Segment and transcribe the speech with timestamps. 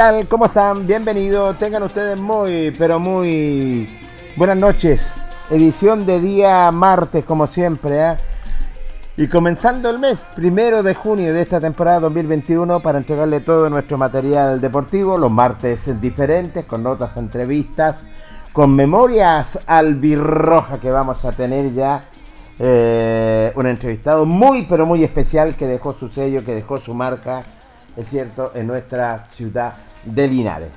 [0.00, 0.26] Tal?
[0.28, 0.86] ¿Cómo están?
[0.86, 1.58] Bienvenidos.
[1.58, 3.86] Tengan ustedes muy, pero muy
[4.34, 5.12] buenas noches.
[5.50, 8.00] Edición de día martes, como siempre.
[8.00, 8.16] ¿eh?
[9.18, 13.98] Y comenzando el mes, primero de junio de esta temporada 2021, para entregarle todo nuestro
[13.98, 18.06] material deportivo, los martes diferentes, con notas, entrevistas,
[18.54, 22.06] con memorias albirroja que vamos a tener ya.
[22.58, 27.44] Eh, un entrevistado muy, pero muy especial que dejó su sello, que dejó su marca
[27.96, 29.74] es cierto, en nuestra ciudad
[30.04, 30.70] de Linares.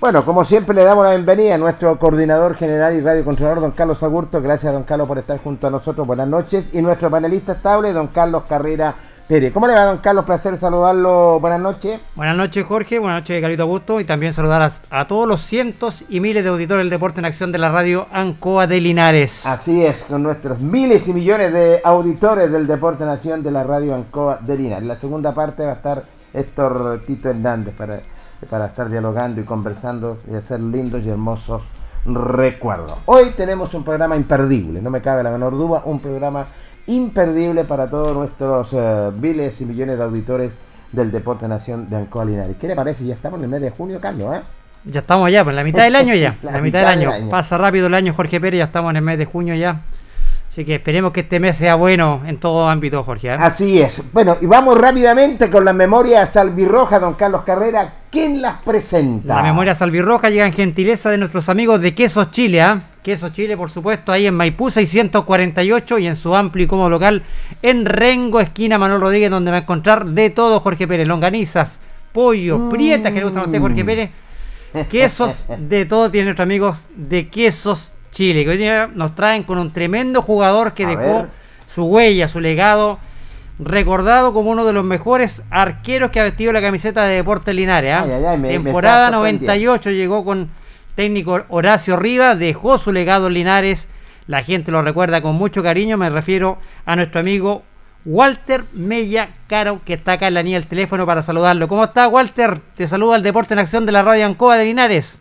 [0.00, 4.00] Bueno, como siempre le damos la bienvenida a nuestro coordinador general y radiocontrolador, don Carlos
[4.04, 4.40] Agurto.
[4.40, 6.06] Gracias, don Carlos, por estar junto a nosotros.
[6.06, 6.68] Buenas noches.
[6.72, 8.94] Y nuestro panelista estable, don Carlos Carrera
[9.26, 9.52] Pérez.
[9.52, 10.24] ¿Cómo le va, don Carlos?
[10.24, 11.40] Placer saludarlo.
[11.40, 11.98] Buenas noches.
[12.14, 13.00] Buenas noches, Jorge.
[13.00, 14.00] Buenas noches, Carito Augusto.
[14.00, 17.50] Y también saludar a, todos los cientos y miles de auditores del deporte en acción
[17.50, 19.44] de la radio Ancoa de Linares.
[19.46, 23.64] Así es, con nuestros miles y millones de auditores del deporte en acción de la
[23.64, 24.86] radio Ancoa de Linares.
[24.86, 28.00] La segunda parte va a estar Héctor Tito Hernández para,
[28.46, 31.62] para estar dialogando y conversando y hacer lindos y hermosos
[32.04, 32.98] recuerdos.
[33.06, 36.46] Hoy tenemos un programa imperdible, no me cabe la menor duda, un programa
[36.86, 40.52] imperdible para todos nuestros uh, miles y millones de auditores
[40.92, 42.56] del Deporte Nación de Ancoa Linares.
[42.58, 43.04] ¿Qué le parece?
[43.04, 44.40] Ya estamos en el mes de junio, Carlos, ¿eh?
[44.84, 46.36] Ya estamos allá, pues la mitad del año ya.
[46.42, 47.30] la, mitad, del, año.
[47.30, 49.82] Pasa rápido el año, Jorge Pérez, ya estamos en el mes de junio ya.
[50.50, 53.28] Así que esperemos que este mes sea bueno en todo ámbito, Jorge.
[53.28, 53.36] ¿eh?
[53.38, 54.02] Así es.
[54.12, 57.94] Bueno, y vamos rápidamente con las memorias albirrojas, don Carlos Carrera.
[58.10, 59.36] ¿Quién las presenta?
[59.36, 62.80] Las memorias albirrojas llegan gentileza de nuestros amigos de Quesos Chile, ¿eh?
[63.02, 67.22] Queso Chile, por supuesto, ahí en Maipú 648 y en su amplio y cómodo local
[67.62, 71.80] en Rengo, esquina Manuel Rodríguez, donde va a encontrar de todo Jorge Pérez, longanizas,
[72.12, 72.68] pollo, mm.
[72.68, 74.10] prietas que le gustan a usted Jorge Pérez,
[74.90, 79.58] quesos, de todo tienen nuestros amigos de Quesos Chile, que hoy día nos traen con
[79.58, 81.26] un tremendo jugador que dejó
[81.66, 82.98] su huella, su legado,
[83.58, 87.94] recordado como uno de los mejores arqueros que ha vestido la camiseta de Deportes Linares.
[87.94, 88.36] ¿ah?
[88.42, 90.50] Temporada 98 llegó con
[90.94, 93.88] técnico Horacio Rivas, dejó su legado en Linares.
[94.26, 95.96] La gente lo recuerda con mucho cariño.
[95.96, 97.62] Me refiero a nuestro amigo
[98.04, 101.68] Walter Mella Caro, que está acá en la línea del teléfono para saludarlo.
[101.68, 102.58] ¿Cómo está, Walter?
[102.74, 105.20] Te saluda el Deporte en Acción de la Radio Ancoa de Linares.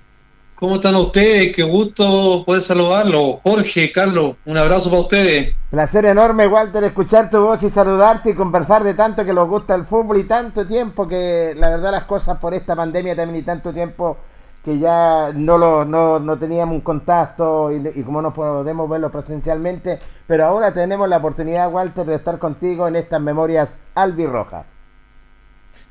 [0.59, 1.55] ¿Cómo están ustedes?
[1.55, 3.39] Qué gusto poder saludarlo.
[3.43, 5.55] Jorge, Carlos, un abrazo para ustedes.
[5.69, 9.75] Placer enorme, Walter, escuchar tu voz y saludarte y conversar de tanto que nos gusta
[9.75, 13.45] el fútbol y tanto tiempo que la verdad las cosas por esta pandemia también y
[13.45, 14.17] tanto tiempo
[14.65, 19.11] que ya no, lo, no, no teníamos un contacto y, y, como no podemos verlo
[19.11, 24.65] presencialmente, pero ahora tenemos la oportunidad, Walter, de estar contigo en estas memorias albirrojas.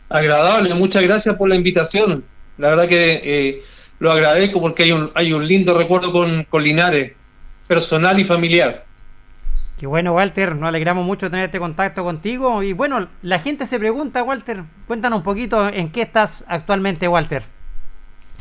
[0.09, 2.25] Agradable, muchas gracias por la invitación.
[2.59, 3.63] La verdad que eh,
[3.99, 7.13] lo agradezco porque hay un, hay un lindo recuerdo con, con Linares,
[7.67, 8.85] personal y familiar.
[9.79, 12.63] Qué bueno, Walter, nos alegramos mucho de tener este contacto contigo.
[12.63, 17.43] Y bueno, la gente se pregunta, Walter, cuéntanos un poquito en qué estás actualmente, Walter.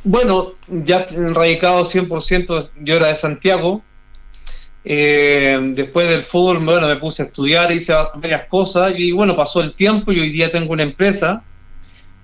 [0.06, 3.84] Bueno, ya radicado 100%, yo era de Santiago.
[4.86, 9.62] Eh, después del fútbol, bueno, me puse a estudiar, hice varias cosas y bueno, pasó
[9.62, 11.44] el tiempo y hoy día tengo una empresa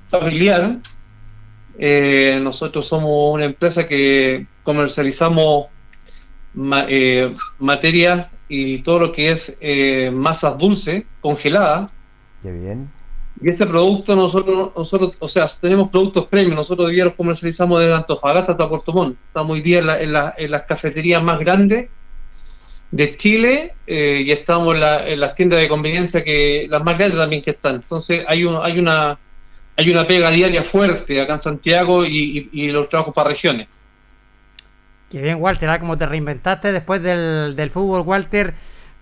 [0.09, 0.77] familiar.
[1.77, 5.67] Eh, nosotros somos una empresa que comercializamos
[6.53, 11.89] ma eh, materias y todo lo que es eh, masas dulces congeladas.
[12.43, 12.89] Qué bien.
[13.41, 17.79] Y ese producto nosotros, nosotros, o sea, tenemos productos premium, nosotros hoy día los comercializamos
[17.79, 19.17] desde Antofagasta hasta Puerto Montt.
[19.27, 21.89] Está muy bien en, la, en, la, en las cafeterías más grandes
[22.91, 26.97] de Chile eh, y estamos en, la, en, las tiendas de conveniencia que las más
[26.97, 27.75] grandes también que están.
[27.75, 29.17] Entonces hay un, hay una
[29.77, 33.67] hay una pega diaria fuerte acá en Santiago y, y, y los trabajos para regiones.
[35.09, 35.79] Qué bien, Walter, ¿ah?
[35.79, 38.53] como te reinventaste después del, del, fútbol, Walter.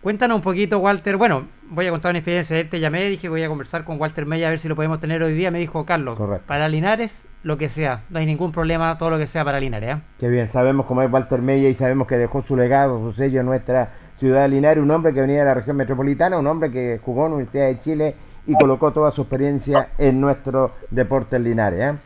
[0.01, 1.17] Cuéntanos un poquito, Walter.
[1.17, 2.57] Bueno, voy a contar una experiencia.
[2.57, 4.99] Él te llamé, dije voy a conversar con Walter Mella a ver si lo podemos
[4.99, 5.51] tener hoy día.
[5.51, 6.47] Me dijo Carlos, Correcto.
[6.47, 8.03] para Linares, lo que sea.
[8.09, 9.97] No hay ningún problema, todo lo que sea para Linares.
[9.97, 10.01] ¿eh?
[10.17, 13.41] Qué bien, sabemos cómo es Walter Mella y sabemos que dejó su legado, su sello
[13.41, 14.81] en nuestra ciudad de Linares.
[14.81, 17.67] Un hombre que venía de la región metropolitana, un hombre que jugó en la Universidad
[17.67, 18.15] de Chile
[18.47, 21.79] y colocó toda su experiencia en nuestro deporte en Linares.
[21.79, 21.97] ¿eh?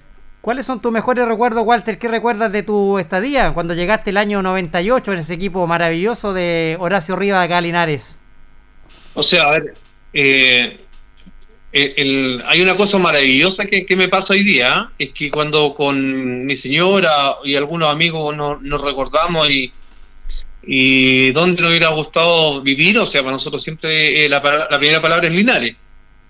[0.42, 1.98] ¿Cuáles son tus mejores recuerdos, Walter?
[1.98, 6.76] ¿Qué recuerdas de tu estadía cuando llegaste el año 98 en ese equipo maravilloso de
[6.80, 8.18] Horacio Rivas acá a Linares?
[9.14, 9.74] O sea, a ver,
[10.12, 10.82] eh,
[11.72, 15.74] el, el, hay una cosa maravillosa que, que, me pasa hoy día, es que cuando
[15.76, 19.72] con mi señora y algunos amigos nos, nos recordamos y,
[20.64, 25.02] y dónde nos hubiera gustado vivir, o sea, para nosotros siempre eh, la, la primera
[25.02, 25.76] palabra es Linares.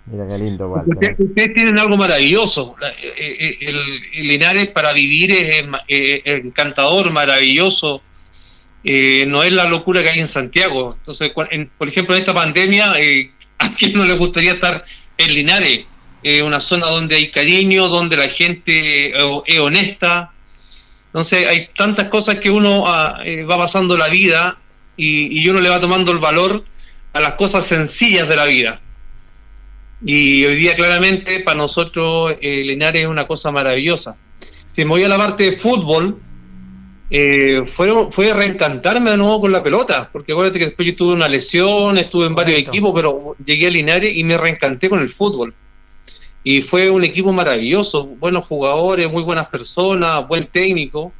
[0.06, 0.84] Mira qué lindo.
[0.86, 2.76] Ustedes, tienen algo maravilloso.
[3.16, 8.02] El, el, Linares para vivir es, es encantador, maravilloso.
[8.84, 10.94] Eh, no es la locura que hay en Santiago.
[10.98, 14.84] Entonces, en, por ejemplo, en esta pandemia, eh, ¿a quién no le gustaría estar
[15.16, 15.86] en Linares?
[16.22, 19.14] Eh, una zona donde hay cariño, donde la gente
[19.46, 20.32] es honesta.
[21.06, 23.20] Entonces, hay tantas cosas que uno ah,
[23.50, 24.58] va pasando la vida
[24.96, 26.64] y, y uno le va tomando el valor
[27.12, 28.80] a las cosas sencillas de la vida.
[30.04, 34.18] Y hoy día claramente para nosotros eh, Linares es una cosa maravillosa.
[34.66, 36.20] Si me voy a la parte de fútbol,
[37.08, 41.14] eh, fue, fue reencantarme de nuevo con la pelota, porque acuérdate que después yo tuve
[41.14, 45.08] una lesión, estuve en varios equipos, pero llegué a Linares y me reencanté con el
[45.08, 45.54] fútbol.
[46.42, 51.12] Y fue un equipo maravilloso, buenos jugadores, muy buenas personas, buen técnico.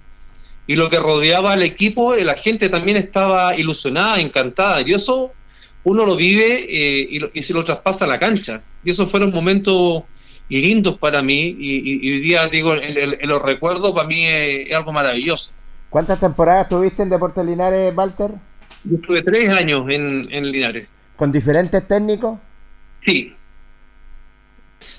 [0.67, 4.83] Y lo que rodeaba al equipo, la gente también estaba ilusionada, encantada.
[4.83, 5.33] Y eso
[5.85, 8.63] uno lo vive eh, y, lo, y, se lo traspasa a la cancha.
[8.83, 10.03] Y esos fueron momentos
[10.49, 14.93] lindos para mí y, hoy día, digo, en los recuerdos para mí es, es, algo
[14.93, 15.53] maravilloso.
[15.91, 18.33] ¿Cuántas temporadas tuviste en Deportes Linares, Walter?
[18.85, 20.89] Yo estuve tres años en, en Linares.
[21.17, 22.39] ¿Con diferentes técnicos?
[23.07, 23.35] Sí.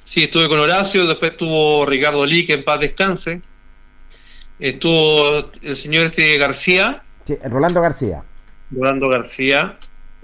[0.04, 3.42] Sí, estuve con Horacio, después estuvo Ricardo Lee, que en paz descanse.
[4.60, 7.04] Estuvo el señor este García.
[7.26, 8.24] Sí, Rolando García.
[8.72, 9.78] Rolando García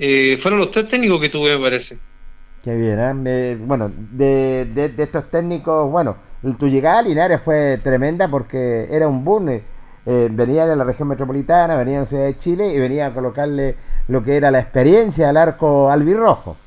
[0.03, 1.99] eh, fueron los tres técnicos que tuve, me parece.
[2.63, 3.13] Qué bien, ¿eh?
[3.13, 6.17] Me, bueno, de, de, de, estos técnicos, bueno,
[6.57, 9.49] tu llegada a Linares fue tremenda porque era un boom.
[9.49, 13.13] Eh, venía de la región metropolitana, venía de la ciudad de Chile y venía a
[13.13, 13.75] colocarle
[14.07, 16.57] lo que era la experiencia al arco albirrojo.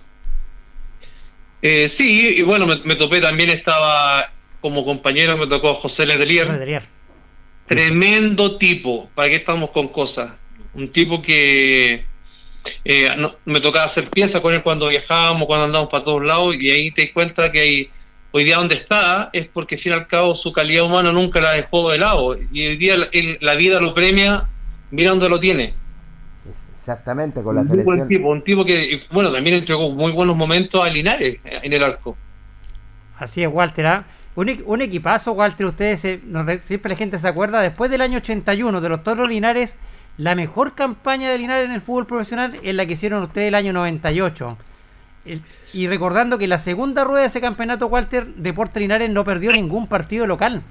[1.60, 6.50] Eh, sí, y bueno, me, me, topé también, estaba como compañero, me tocó José Ledelier.
[6.50, 6.84] Ledelier.
[7.66, 10.30] Tremendo tipo, ¿para qué estamos con cosas?
[10.74, 12.13] Un tipo que
[12.84, 16.56] eh, no, me tocaba hacer piezas con él cuando viajábamos, cuando andábamos para todos lados,
[16.58, 17.90] y ahí te das cuenta que hay,
[18.32, 21.40] hoy día donde está es porque, al fin y al cabo, su calidad humana nunca
[21.40, 24.48] la dejó de lado, y hoy día el, la vida lo premia,
[24.90, 25.74] mira dónde lo tiene.
[26.74, 27.96] Exactamente, con la un selección.
[27.96, 31.82] Buen tipo, un tipo que, bueno, también entregó muy buenos momentos a Linares en el
[31.82, 32.16] arco.
[33.18, 33.86] Así es, Walter.
[33.86, 34.00] ¿eh?
[34.34, 35.64] Un, un, equipazo, Walter.
[35.64, 39.28] Ustedes, se, no, siempre la gente se acuerda, después del año 81 de los Toros
[39.28, 39.78] Linares
[40.16, 43.54] la mejor campaña de Linares en el fútbol profesional es la que hicieron ustedes el
[43.54, 44.56] año 98.
[45.24, 45.40] El,
[45.72, 49.86] y recordando que la segunda rueda de ese campeonato, Walter, Deporte Linares no perdió ningún
[49.86, 50.62] partido local.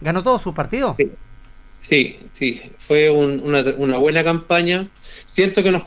[0.00, 0.96] Ganó todos sus partidos.
[0.98, 1.10] Sí.
[1.82, 4.88] Sí, fue una, buena campaña.
[5.26, 5.82] Siento que nos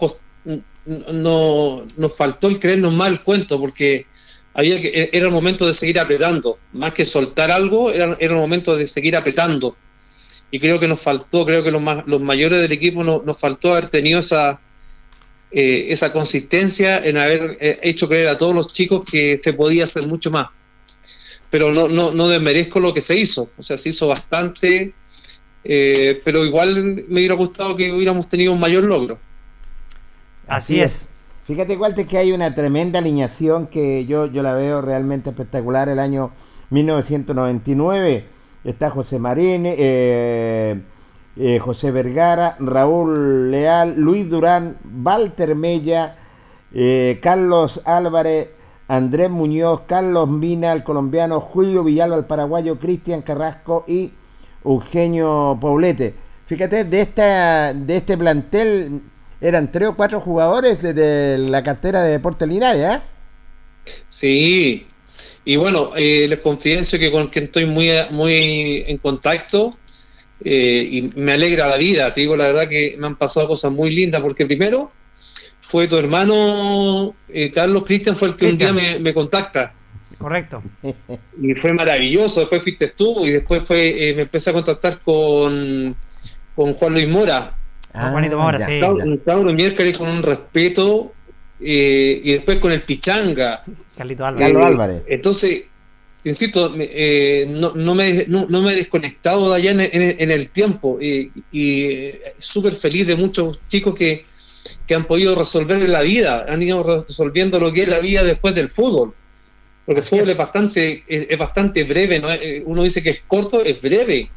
[0.86, 4.06] no, nos faltó el creernos mal cuento, porque
[4.54, 8.34] había que, e, era el momento de seguir apretando, más que soltar algo, era, era
[8.34, 9.76] el momento de seguir apretando.
[10.56, 13.90] Y creo que nos faltó, creo que los, los mayores del equipo nos faltó haber
[13.90, 14.62] tenido esa,
[15.52, 19.84] eh, esa consistencia en haber eh, hecho creer a todos los chicos que se podía
[19.84, 20.48] hacer mucho más.
[21.50, 24.94] Pero no, no, no desmerezco lo que se hizo, o sea, se hizo bastante,
[25.66, 29.20] eh, pero igual me hubiera gustado que hubiéramos tenido un mayor logro.
[30.48, 31.06] Así, es.
[31.48, 35.90] Fíjate, Walter, que hay una tremenda alineación que yo, yo la veo realmente espectacular.
[35.90, 36.32] El año
[36.70, 38.35] 1999
[38.66, 40.82] está José Marín, eh,
[41.38, 46.18] eh, José Vergara, Raúl Leal, Luis Durán, Walter Mella,
[46.74, 48.50] eh, Carlos Álvarez,
[48.88, 54.12] Andrés Muñoz, Carlos Mina, el colombiano, Julio Villalba, el paraguayo, Cristian Carrasco y
[54.64, 56.14] Eugenio Poblete.
[56.46, 59.02] Fíjate, de, esta, de este plantel
[59.42, 63.02] eran tres o cuatro jugadores de la cartera de Deportes Linares, ¿eh?
[64.10, 64.88] Sí,
[65.48, 69.70] y bueno, eh, les confieso que con quien estoy muy, muy en contacto
[70.44, 72.12] eh, y me alegra la vida.
[72.16, 74.92] Te digo la verdad que me han pasado cosas muy lindas, porque primero
[75.62, 79.76] fue tu hermano eh, Carlos Cristian, fue el que un día me, contacta.
[80.18, 80.64] Correcto.
[81.40, 82.40] Y fue maravilloso.
[82.40, 85.96] Después fuiste tú y después fue me empecé a contactar con,
[86.56, 87.56] con Juan Luis Mora.
[87.94, 88.82] Ah, Juanito Mora, sí.
[88.82, 91.14] Un cabro miércoles con un respeto
[91.60, 93.64] y después con el Pichanga.
[93.96, 95.04] Carlito Álvarez.
[95.08, 95.68] entonces,
[96.24, 101.32] insisto, eh, no, no, me, no, me he desconectado de allá en, el tiempo y,
[101.52, 104.26] y súper feliz de muchos chicos que,
[104.94, 108.70] han podido resolver la vida, han ido resolviendo lo que es la vida después del
[108.70, 109.14] fútbol.
[109.86, 112.32] Porque el fútbol es bastante, es, bastante breve, ¿no?
[112.32, 114.30] Eh, uno dice que es corto, es breve.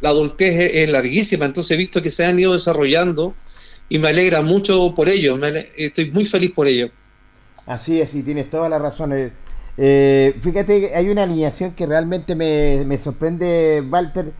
[0.00, 3.34] La adultez es, larguísima, entonces he visto que se han ido desarrollando
[3.88, 5.38] y me alegra mucho por ello,
[5.76, 6.90] estoy muy feliz por ello.
[7.66, 9.12] Así es, y tienes toda la razón.
[9.12, 9.32] Eh,
[9.76, 14.32] eh, fíjate, hay una alineación que realmente me, sorprende, Walter.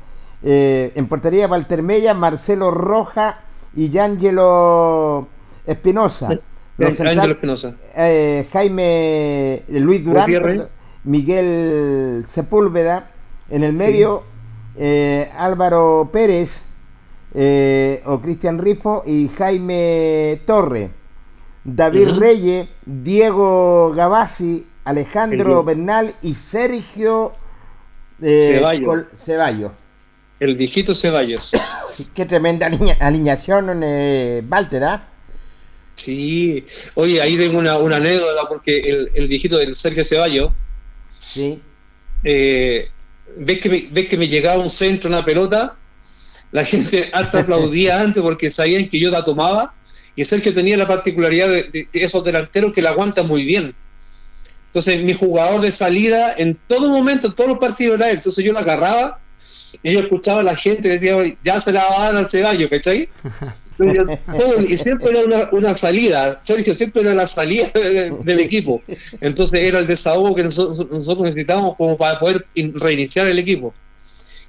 [0.42, 3.40] Eh, en portería, Walter Mella, Marcelo Roja
[3.74, 5.28] y Yángelo
[5.66, 6.38] Espinosa.
[6.78, 7.76] Espinosa.
[8.52, 10.68] Jaime Luis Durán,
[11.04, 13.10] Miguel Sepúlveda.
[13.48, 14.24] En el medio,
[15.38, 16.62] Álvaro Pérez
[18.04, 20.90] o Cristian Rifo y Jaime Torre.
[21.64, 27.32] David Reyes, Diego Gavassi, Alejandro Bernal y Sergio
[28.20, 28.60] eh,
[29.16, 29.72] Ceballos.
[30.38, 31.52] El viejito Ceballos.
[32.14, 35.08] Qué tremenda alineación, eh, Walter, ¿ah?
[35.94, 40.52] Sí, oye, ahí tengo una, anécdota porque el, el, viejito del Sergio Ceballos.
[41.20, 41.62] Sí.
[42.24, 42.90] Eh,
[43.38, 45.76] ¿ves, que me, ves que me llegaba un centro, una pelota.
[46.52, 49.74] La gente hasta aplaudía antes porque sabían que yo la tomaba
[50.16, 53.74] y Sergio tenía la particularidad de, esos delanteros que la aguantan muy bien.
[54.66, 58.16] Entonces, mi jugador de salida, en todo momento, en todos los partidos era él.
[58.16, 59.20] Entonces, yo lo agarraba
[59.82, 62.70] y yo escuchaba a la gente decía, ya se la va a dar al Ceballos,
[62.70, 63.08] ¿cachai?
[64.68, 68.82] y siempre era una, salida, Sergio siempre era la salida del equipo.
[69.20, 73.74] Entonces era el desahogo que nosotros, necesitábamos como para poder reiniciar el equipo.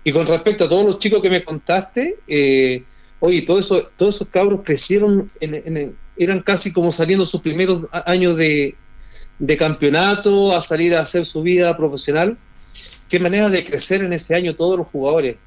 [0.03, 2.83] Y con respecto a todos los chicos que me contaste, eh,
[3.19, 8.35] Oye, todo eso, todos esos cabros crecieron, en, eran casi como saliendo sus primeros años
[8.35, 8.75] de,
[9.57, 12.37] campeonato, a salir a hacer su vida profesional.
[13.09, 15.37] Qué manera de crecer en ese año todos los jugadores.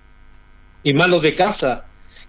[0.83, 1.85] Y más los de casa.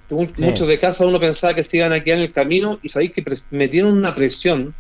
[0.10, 3.12] Muchos de casa uno pensaba que se iban a quedar en el camino y sabéis
[3.12, 4.74] que metieron una presión.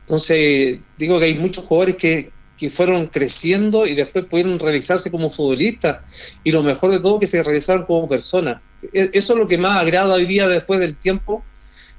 [0.00, 5.30] Entonces, digo que hay muchos jugadores que, que fueron creciendo y después pudieron realizarse como
[5.30, 6.00] futbolistas
[6.42, 8.60] y lo mejor de todo que se realizaron como personas.
[8.92, 11.44] E, eso es lo que más agrada hoy día después del tiempo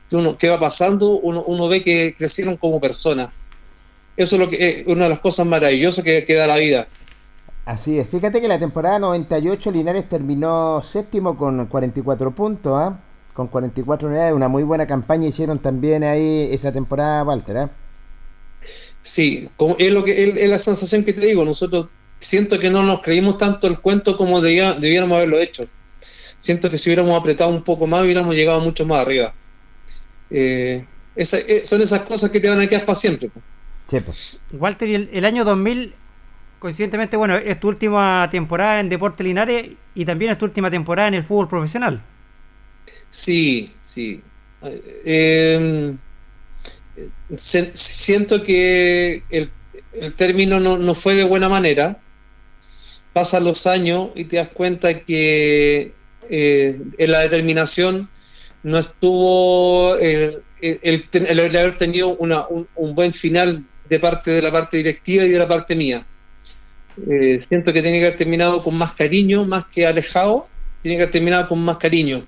[0.09, 3.29] que uno que va pasando, uno, uno ve que crecieron como personas.
[4.17, 6.87] Eso es lo que es una de las cosas maravillosas que, da la vida.
[7.65, 8.09] Así es.
[8.09, 12.99] Fíjate que la temporada 98 Linares terminó séptimo con 44 puntos, ¿ah?
[13.33, 17.55] con 44 unidades, una muy buena campaña hicieron también ahí esa temporada, Walter.
[17.55, 17.67] ¿eh?
[19.01, 21.45] Sí, como es, lo que, es, la sensación que te digo.
[21.45, 21.87] Nosotros
[22.19, 25.67] siento que no nos creímos tanto el cuento como debiéramos haberlo hecho.
[26.37, 29.33] Siento que si hubiéramos apretado un poco más, hubiéramos llegado mucho más arriba.
[30.29, 33.29] Eh, eh, son esas cosas que te van a quedar para siempre.
[34.51, 35.95] Walter, el, el, año 2000,
[36.59, 41.07] coincidentemente, bueno, es tu última temporada en Deporte Linares y también es tu última temporada
[41.07, 42.03] en el fútbol profesional.
[43.09, 44.21] Sí, sí.
[44.63, 45.95] Eh,
[47.37, 49.49] siento que el,
[50.15, 51.99] término no, fue de buena manera.
[53.13, 55.93] Pasan los años y te das cuenta que
[56.29, 58.09] eh, en la determinación,
[58.61, 64.77] no estuvo el, el, haber tenido una, un, buen final de parte de la parte
[64.77, 66.05] directiva y de la parte mía.
[67.09, 70.47] Eh, siento que tiene que haber terminado con más cariño, más que alejado,
[70.81, 72.27] tiene que haber terminado con más cariño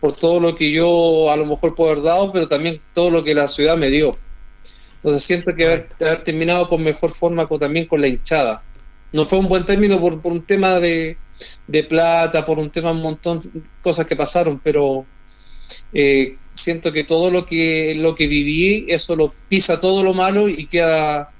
[0.00, 3.24] por todo lo que yo a lo mejor puedo haber dado, pero también todo lo
[3.24, 4.16] que la ciudad me dio.
[4.96, 8.62] Entonces siento que haber, haber terminado con mejor forma también con la hinchada.
[9.12, 11.16] No fue un buen término por, por un tema de,
[11.66, 15.06] de, plata, por un tema un montón de cosas que pasaron, pero
[15.92, 20.48] eh, siento que todo lo que lo que viví, eso lo pisa todo lo malo
[20.48, 21.30] y queda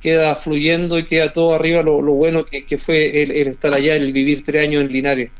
[0.00, 4.44] queda fluyendo y queda todo arriba lo, bueno que, fue el, estar allá, el vivir
[4.44, 5.32] tres años en Linares.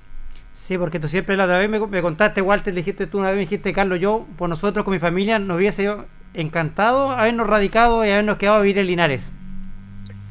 [0.66, 3.36] Sí, porque tú siempre la otra vez me, me contaste, Walter, dijiste tú una vez,
[3.36, 5.88] me dijiste, Carlos, yo, por nosotros, con mi familia, nos hubiese
[6.34, 9.32] encantado habernos radicado y habernos quedado a vivir en Linares.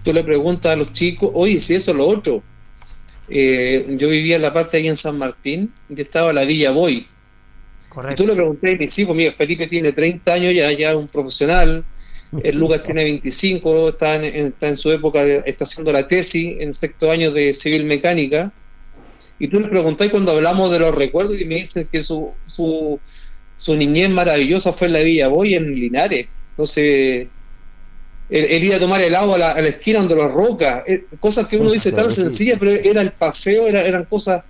[0.04, 2.44] Tú le preguntas a los chicos, oye, si eso es lo otro.
[3.30, 7.08] Eh, yo vivía en la parte ahí en San Martín y estaba la Villa Boy.
[7.88, 8.22] Correcto.
[8.22, 10.96] Y tú le pregunté a mis hijos, mira, Felipe tiene 30 años, ya, ya es
[10.98, 11.86] un profesional,
[12.44, 16.74] el Lucas tiene 25, está en, está en su época, está haciendo la tesis en
[16.74, 18.52] sexto año de civil mecánica.
[19.40, 23.00] Y tú le preguntas cuando hablamos de los recuerdos y me dices que su, su,
[23.58, 26.28] su niñez maravillosa fue en la Villa Boy en Linares.
[26.52, 27.28] Entonces,
[28.30, 31.58] el, ir a tomar el agua a la, esquina donde los rocas, eh, cosas que
[31.58, 34.44] uno dice tan sencillas, pero era el paseo, eran cosas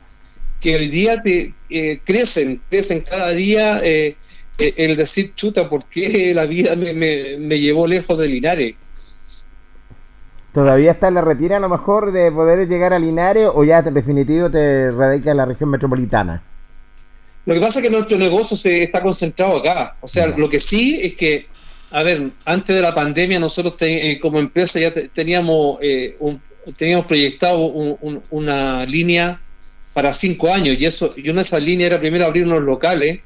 [0.62, 3.80] que hoy día te eh, crecen, crecen cada día.
[3.84, 4.15] Eh,
[4.58, 8.75] el decir, chuta, ¿por qué la vida me, me, llevó lejos de Linares?
[10.56, 13.80] ¿Todavía está en la retira a lo mejor de poder llegar a Linares o ya
[13.80, 16.42] en definitivo te radica en la región metropolitana?
[17.46, 19.98] Lo que pasa es que nuestro negocio se está concentrado acá.
[20.00, 21.48] O sea, lo que sí es que,
[21.92, 26.18] a ver, antes de la pandemia nosotros eh, como empresa ya teníamos, eh,
[26.78, 27.60] teníamos proyectado
[28.30, 29.42] una línea
[29.92, 33.20] para cinco años y eso, y una de esas líneas era primero abrir unos locales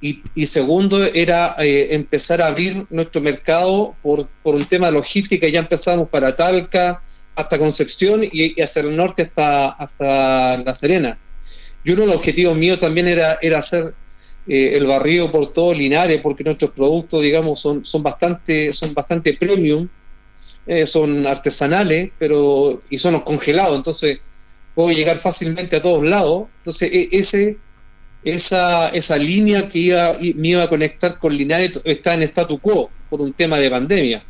[0.00, 5.46] y, segundo era eh, empezar a abrir nuestro mercado por, por un tema de logística.
[5.48, 7.02] Ya empezamos para Talca
[7.34, 11.18] hasta Concepción y, y hacia el norte hasta, hasta La Serena.
[11.84, 13.94] Y uno de los objetivos míos también era, era hacer
[14.46, 19.34] eh, el barrio por todo Linares, porque nuestros productos, digamos, son, son, bastante, son bastante
[19.34, 19.88] premium,
[20.66, 24.20] eh, son artesanales, pero y son los congelados, entonces
[24.74, 26.48] puedo llegar fácilmente a todos lados.
[26.58, 27.58] Entonces, e, ese,
[28.22, 32.90] esa, esa línea que iba, me iba a conectar con Linares está en statu quo
[33.08, 34.24] por un tema de pandemia.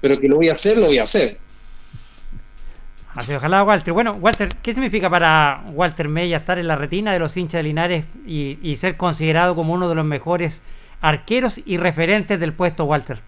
[0.00, 1.38] Pero que lo voy a hacer, lo voy a hacer.
[3.14, 3.92] Así, ojalá, Walter.
[3.92, 7.62] Bueno, Walter, ¿qué significa para Walter Mella estar en la retina de los hinchas de
[7.64, 10.62] Linares y, ser considerado como uno de los mejores
[11.00, 13.20] arqueros y referentes del puesto, Walter?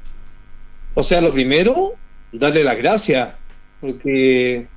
[0.95, 1.95] O sea, lo primero,
[2.31, 3.35] darle las gracias,
[3.81, 4.69] porque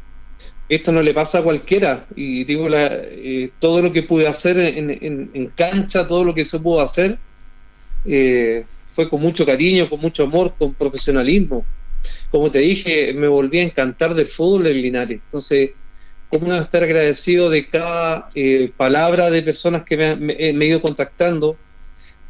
[0.69, 2.05] esto no le pasa a cualquiera.
[2.15, 6.59] Y digo, la, eh, todo lo que pude hacer en, cancha, todo lo que se
[6.59, 7.17] pudo hacer,
[8.05, 11.65] eh, fue con mucho cariño, con mucho amor, con profesionalismo
[12.31, 15.21] como te dije, me volví a encantar del fútbol en Linares.
[15.23, 15.71] Entonces,
[16.29, 20.81] ¿cómo no estar agradecido de cada eh, palabra de personas que me, me, he ido
[20.81, 21.57] contactando?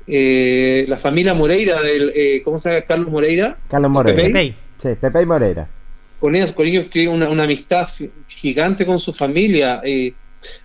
[0.06, 2.82] Eh, la familia Moreira, del, eh, ¿cómo se llama?
[2.86, 3.58] Carlos Moreira.
[3.69, 4.22] Carlos Moreira.
[4.22, 4.56] Pepe.
[4.82, 5.69] Sí, Pepe y Moreira.
[6.23, 7.86] Con ellos, con ellos que una, una amistad
[8.29, 9.81] gigante con su familia.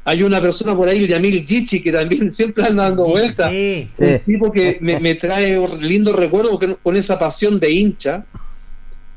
[0.05, 3.51] hay una persona por ahí, el Yamil Gichi, que también siempre anda dando vueltas.
[3.51, 8.25] Sí, un tipo que me, me trae lindos recuerdos con esa pasión de hincha.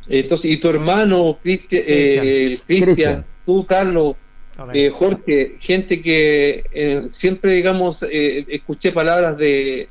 [0.09, 4.15] Entonces, y tu hermano, eh, Cristian, tú, Carlos,
[4.73, 9.89] eh, Jorge, gente que eh, siempre, digamos, escuché palabras de,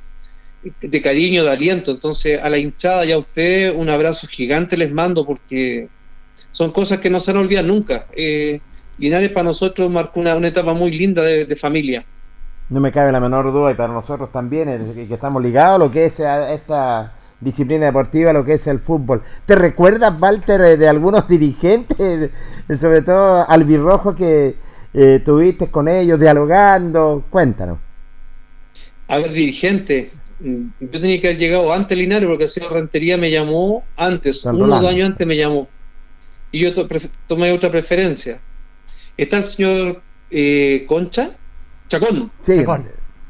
[0.82, 1.92] de cariño, de aliento.
[1.92, 5.86] Entonces, a la hinchada y a ustedes, un abrazo gigante les mando porque
[6.52, 8.06] son cosas que no se van a olvidar nunca.
[9.00, 12.04] Linares para nosotros marcó una, etapa muy linda de, familia.
[12.68, 15.90] No me cabe la menor duda, y para nosotros también, que estamos ligados a lo
[15.90, 19.22] que es esta disciplina deportiva, lo que es el fútbol.
[19.46, 22.30] ¿Te recuerdas, Walter, de algunos dirigentes,
[22.78, 24.56] sobre todo albirrojo que
[24.92, 27.24] eh, tuviste con ellos dialogando?
[27.30, 27.78] Cuéntanos.
[29.08, 33.30] A ver, dirigente, yo tenía que haber llegado antes Linares porque el señor Rentería me
[33.30, 35.68] llamó antes, uno o dos años antes me llamó.
[36.52, 36.86] Y yo
[37.26, 38.40] tomé otra preferencia.
[39.16, 41.36] Está el señor eh, Concha,
[41.88, 42.30] Chacón.
[42.42, 42.86] Sí, Chacón.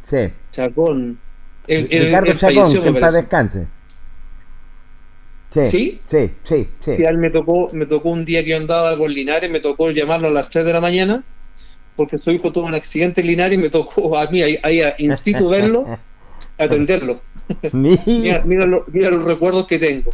[0.08, 0.32] Sí.
[0.50, 1.18] Chacón.
[1.66, 3.66] El, Ricardo Chacón, que en paz descanse.
[5.50, 6.00] Sí, ¿Sí?
[6.06, 6.92] Sí, sí, sí.
[7.16, 10.30] me tocó, me tocó un día que yo andaba por Linares, me tocó llamarlo a
[10.30, 11.24] las 3 de la mañana,
[11.96, 14.94] porque su hijo tuvo un accidente en Linares y me tocó a mí ahí, a
[14.98, 15.86] in situ verlo,
[16.58, 17.20] atenderlo.
[17.72, 18.66] mira, mira,
[19.10, 20.12] los recuerdos que tengo.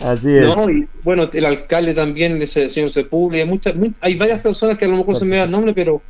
[0.00, 0.46] Así es.
[0.46, 4.88] Y, bueno, el alcalde también, ese señor Sepúlveda, hay, muchas, hay varias personas que a
[4.88, 6.02] lo mejor se me da el nombre, pero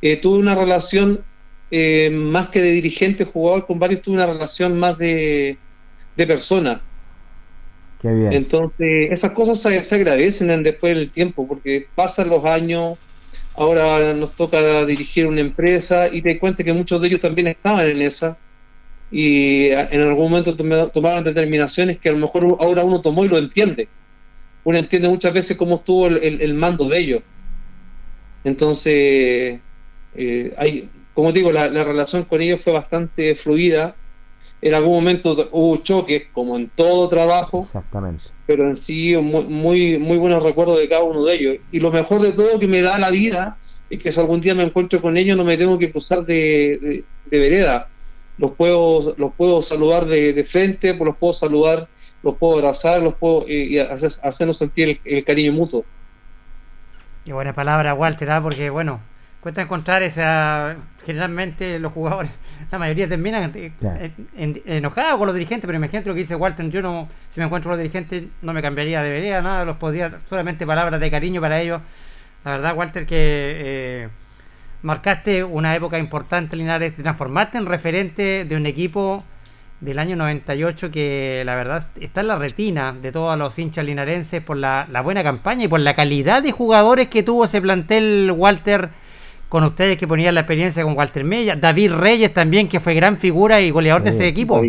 [0.00, 1.24] eh, tuve una relación
[1.70, 5.58] eh, más que de dirigente jugador con varios, tuve una relación más de,
[6.16, 6.80] de persona.
[8.00, 8.32] Qué bien.
[8.32, 12.96] Entonces, esas cosas se, se agradecen después del tiempo, porque pasan los años,
[13.54, 17.88] ahora nos toca dirigir una empresa y te cuenta que muchos de ellos también estaban
[17.88, 18.38] en esa
[19.10, 20.56] y en algún momento
[20.90, 23.88] tomaron determinaciones que a lo mejor ahora uno tomó y lo entiende.
[24.64, 27.22] Uno entiende muchas veces cómo estuvo el, mando de ellos.
[28.42, 29.60] Entonces,
[30.14, 33.94] eh, hay, como digo, la, relación con ellos fue bastante fluida.
[34.60, 37.62] En algún momento hubo choques, como en todo trabajo.
[37.62, 38.24] Exactamente.
[38.46, 41.56] Pero en sí, muy, muy, buenos recuerdos de cada uno de ellos.
[41.70, 43.56] Y lo mejor de todo que me da la vida
[43.88, 47.04] es que si algún día me encuentro con ellos no me tengo que cruzar de,
[47.30, 47.88] de vereda
[48.38, 51.88] los puedo, los puedo saludar de, frente, pues los puedo saludar,
[52.22, 55.84] los puedo abrazar, los puedo y hacer, hacernos sentir el, cariño mutuo.
[57.24, 58.42] Qué buena palabra, Walter, ¿ah?
[58.42, 59.00] porque bueno,
[59.40, 60.76] cuesta encontrar esa.
[61.04, 62.30] Generalmente los jugadores,
[62.70, 63.52] la mayoría terminan
[64.36, 66.68] enojados con los dirigentes, pero imagínate lo que dice Walter.
[66.68, 69.76] Yo no, si me encuentro con los dirigentes, no me cambiaría de vereda, nada, los
[69.76, 71.80] podría, solamente palabras de cariño para ellos.
[72.44, 73.16] La verdad, Walter, que.
[73.18, 74.08] Eh,
[74.82, 79.22] marcaste una época importante, Linares, te transformaste en referente de un equipo
[79.80, 84.42] del año 98 que la verdad está en la retina de todos los hinchas linarenses
[84.42, 88.88] por la, buena campaña y por la calidad de jugadores que tuvo ese plantel Walter
[89.48, 93.16] con ustedes que ponían la experiencia con Walter Mella, David Reyes también que fue gran
[93.16, 94.62] figura y goleador de ese equipo.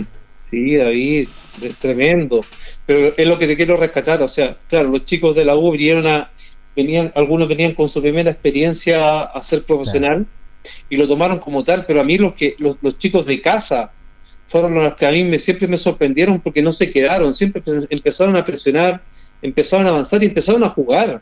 [0.52, 1.30] sí, David,
[1.62, 2.46] es tremendo.
[2.86, 5.72] Pero es lo que te quiero rescatar, o sea, claro, los chicos de la U
[5.72, 6.30] vinieron a,
[6.78, 10.28] venían, algunos venían con su primera experiencia a ser profesional
[10.90, 13.92] y lo tomaron como tal, pero a mí los que los, chicos de casa
[14.46, 18.36] fueron los que a mí me, siempre me sorprendieron porque no se quedaron, siempre empezaron
[18.38, 19.02] a presionar,
[19.42, 21.22] empezaron a avanzar y empezaron a jugar.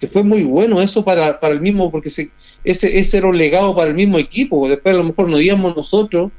[0.00, 2.30] Que fue muy bueno eso para, para el mismo, porque ese,
[2.64, 4.68] ese era un legado para el mismo equipo.
[4.68, 6.30] Después a lo mejor no íbamos nosotros,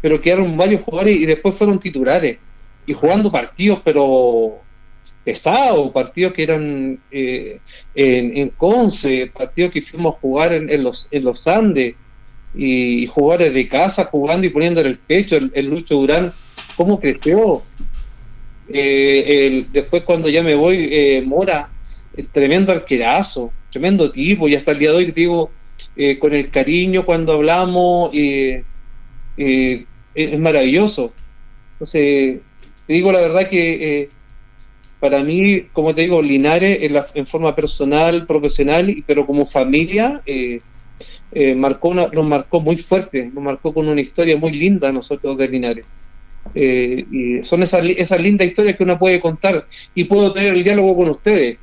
[0.00, 2.38] pero quedaron varios jugadores y después fueron titulares
[2.86, 4.60] y jugando partidos, pero
[5.24, 7.60] pesados, partidos que eran eh,
[7.94, 11.94] en, Conce, partidos que fuimos a jugar en, los, en los Andes,
[12.54, 16.32] y, jugadores de casa jugando y poniendo en el pecho, el, Lucho Durán,
[16.76, 17.62] ¿cómo creció?
[18.68, 21.70] Eh, después cuando ya me voy, eh, Mora,
[22.32, 25.50] tremendo arquerazo, tremendo tipo, y hasta el día de hoy digo,
[26.18, 28.64] con el cariño cuando hablamos, es
[30.38, 31.12] maravilloso.
[31.74, 32.40] Entonces,
[32.86, 34.08] te digo la verdad que
[35.00, 36.78] para mí, como te digo, Linares
[37.14, 40.60] en, forma personal, profesional, pero como familia, eh,
[41.32, 45.48] eh, marcó nos marcó muy fuerte, nos marcó con una historia muy linda nosotros de
[45.48, 45.86] Linares.
[46.54, 50.62] Eh, y son esas, esas lindas historias que uno puede contar y puedo tener el
[50.62, 51.56] diálogo con ustedes.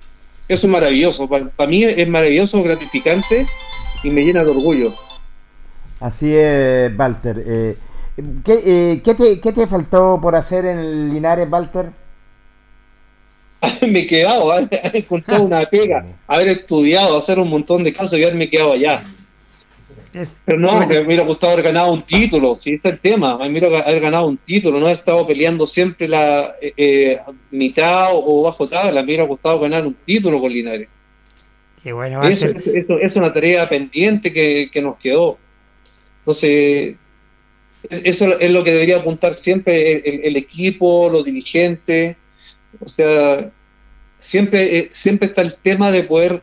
[0.47, 3.45] Eso es maravilloso, para, mí es maravilloso, gratificante
[4.03, 4.95] y me llena de orgullo.
[5.99, 7.43] Así es, Walter.
[8.43, 12.06] ¿qué, ¿qué, te, ¿Qué te faltó por hacer en Linares, Walter?
[13.87, 18.23] me he quedado, haber encontrado una pega, haber estudiado, hacer un montón de casos y
[18.23, 19.03] haberme quedado allá.
[20.45, 23.49] Pero no, me hubiera gustado haber ganado un título, si este es el tema, me
[23.49, 27.19] hubiera haber ganado un título, no haber estado peleando siempre la eh, eh,
[27.51, 30.87] mitad o bajo tabla, me hubiera gustado ganar un título con Linares.
[31.83, 35.37] Qué bueno, eso, es una tarea pendiente que, nos quedó.
[36.19, 36.95] Entonces,
[37.89, 42.17] eso es lo que debería apuntar siempre el equipo, los dirigentes,
[42.83, 43.51] o sea,
[44.19, 46.41] siempre, eh, siempre está el tema de poder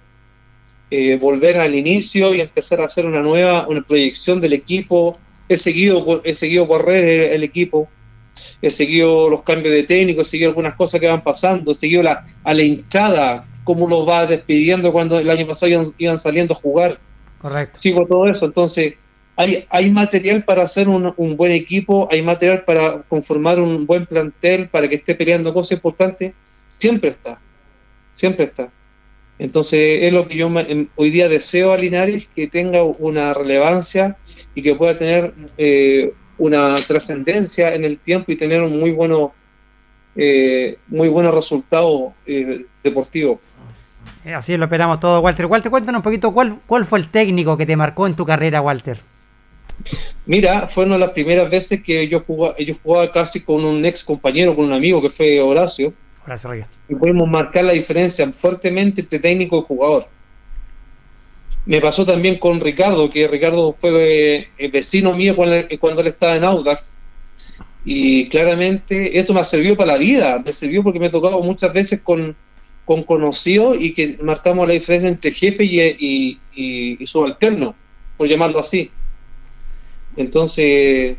[0.91, 5.19] eh, volver al inicio y empezar a hacer una nueva una proyección del equipo.
[5.49, 7.89] He seguido, he seguido por redes el equipo,
[8.63, 12.03] he seguido los cambios de técnico, he seguido algunas cosas que van pasando, he seguido
[12.03, 16.57] la, a la hinchada, cómo los va despidiendo cuando el año pasado iban, saliendo a
[16.57, 16.99] jugar.
[17.39, 17.79] Correcto.
[17.79, 18.95] Sigo todo eso, entonces
[19.37, 24.07] hay, hay material para hacer un, un, buen equipo, hay material para conformar un buen
[24.07, 26.33] plantel, para que esté peleando cosas importantes,
[26.69, 27.41] siempre está,
[28.13, 28.71] siempre está.
[29.39, 30.51] Entonces es lo que yo
[30.95, 34.17] hoy día deseo a Linares, que tenga una relevancia
[34.55, 39.35] y que pueda tener eh, una trascendencia en el tiempo y tener un muy bueno
[40.17, 43.41] eh, muy buenos resultados eh, deportivos.
[44.25, 45.47] Así lo esperamos todo, Walter.
[45.47, 48.61] Walter, cuéntanos un poquito cuál, cuál fue el técnico que te marcó en tu carrera,
[48.61, 49.01] Walter.
[50.27, 54.57] Mira, fueron las primeras veces que yo jugaba, yo jugaba casi con un ex compañero,
[54.57, 55.93] con un amigo que fue Horacio.
[56.25, 56.67] Horacio Reyes.
[56.89, 60.09] Y pudimos marcar la diferencia fuertemente entre técnico y jugador.
[61.67, 66.37] Me pasó también con Ricardo, que Ricardo fue eh, vecino mío cuando, cuando él estaba
[66.37, 67.01] en Audax.
[67.85, 71.43] Y claramente esto me ha servido para la vida, me sirvió porque me he tocado
[71.43, 72.35] muchas veces con,
[72.87, 77.75] con conocidos y que marcamos la diferencia entre jefe y, y, y subalterno
[78.17, 78.91] por llamarlo así.
[80.17, 81.17] Entonces,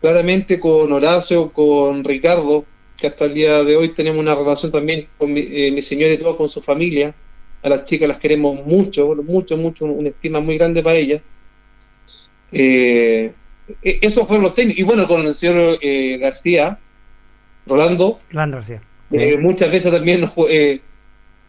[0.00, 2.64] claramente con Horacio, con Ricardo,
[2.96, 6.18] que hasta el día de hoy tenemos una relación también con mi, eh, señora y
[6.18, 7.14] todo, con su familia.
[7.62, 11.22] A las chicas las queremos mucho, mucho, mucho, una estima muy grande para ellas.
[12.52, 13.32] Eh,
[13.82, 14.80] e-, esos fueron los técnicos.
[14.80, 16.78] Y bueno, con el señor eh, García,
[17.66, 18.82] Rolando, Rolando García.
[19.10, 20.80] Eh, muchas veces también eh,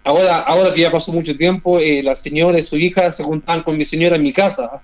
[0.03, 3.63] ahora, ahora que ya pasó mucho tiempo, eh, la señora y su hija se juntaban
[3.63, 4.81] con mi señora en mi casa.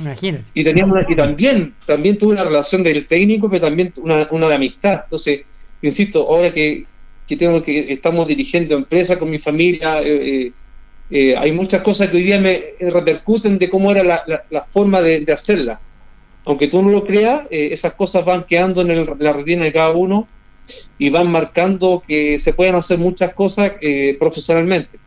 [0.00, 0.44] Imagínate.
[0.54, 4.54] y teníamos y también, también tuve una relación del técnico, pero también una, una de
[4.54, 5.02] amistad.
[5.04, 5.42] Entonces,
[5.82, 6.86] insisto, ahora que,
[7.26, 10.52] que tengo que estamos dirigiendo empresa con mi familia, eh,
[11.10, 14.62] eh, hay muchas cosas que hoy día me repercuten de cómo era la, la, la
[14.64, 15.80] forma de, de, hacerla.
[16.44, 19.90] Aunque tú no lo creas, esas cosas van quedando en el, la retina de cada
[19.90, 20.26] uno
[20.98, 24.98] y van marcando que se pueden hacer muchas cosas eh, profesionalmente.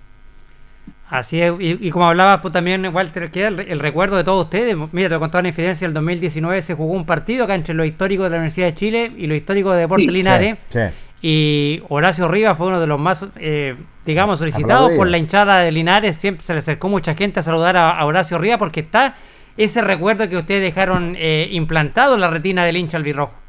[1.10, 4.45] Así es, y, y, como hablabas tú también, Walter, queda el, el, recuerdo de todos
[4.45, 4.76] ustedes.
[4.91, 8.23] Mira, te contaba una infidencia, el 2019 se jugó un partido acá entre los históricos
[8.26, 10.58] de la Universidad de Chile y los históricos de Deportes sí, Linares.
[10.69, 10.95] Sí, sí.
[11.21, 15.71] Y Horacio Rivas fue uno de los más, eh, digamos, solicitados por la hinchada de
[15.71, 16.17] Linares.
[16.17, 19.15] Siempre se le acercó mucha gente a saludar a, a Horacio Rivas porque está
[19.56, 23.42] ese recuerdo que ustedes dejaron eh, implantado en la retina del hincha albirrojo.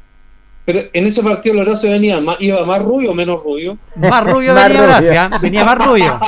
[0.65, 3.77] Pero en ese partido Horacio venía más, iba más rubio o menos rubio.
[3.95, 6.19] Más rubio venía Horacio, venía más rubio.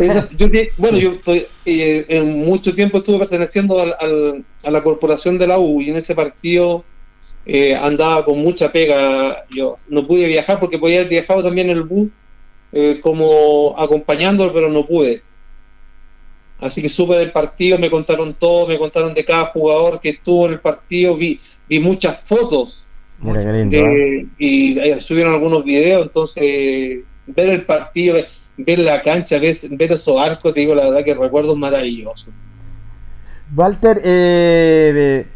[0.36, 0.46] yo,
[0.78, 5.46] bueno, yo estoy, eh, en mucho tiempo estuve perteneciendo al, al, a la corporación de
[5.46, 6.84] la U y en ese partido
[7.44, 9.44] eh, andaba con mucha pega.
[9.50, 12.08] Yo no pude viajar porque podía haber viajado también en el bus
[12.72, 15.22] eh, como acompañándolo, pero no pude.
[16.58, 20.46] Así que supe del partido, me contaron todo, me contaron de cada jugador que estuvo
[20.46, 22.88] en el partido, vi, vi muchas fotos.
[23.20, 24.26] Mira qué lindo, de, ¿eh?
[24.38, 28.16] Y eh, subieron algunos videos, entonces ver el partido,
[28.56, 32.26] ver la cancha, ver, ver esos arcos, te digo la verdad que recuerdo maravilloso.
[33.54, 35.26] Walter, eh,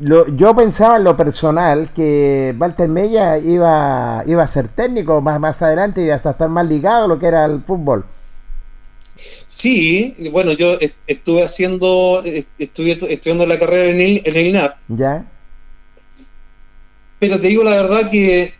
[0.00, 5.38] lo, yo pensaba en lo personal que Walter Mella iba, iba a ser técnico más,
[5.40, 8.04] más adelante y hasta estar más ligado a lo que era el fútbol.
[9.46, 12.22] Sí, bueno, yo estuve haciendo,
[12.58, 14.76] estuve estudiando la carrera en el, en el INAP.
[14.88, 15.24] Ya.
[17.18, 18.54] Pero te digo la verdad que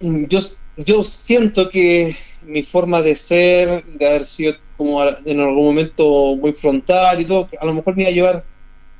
[0.00, 0.38] yo,
[0.76, 2.14] yo siento que
[2.46, 7.48] mi forma de ser, de haber sido como en algún momento muy frontal y todo,
[7.58, 8.44] a lo mejor me iba a llevar,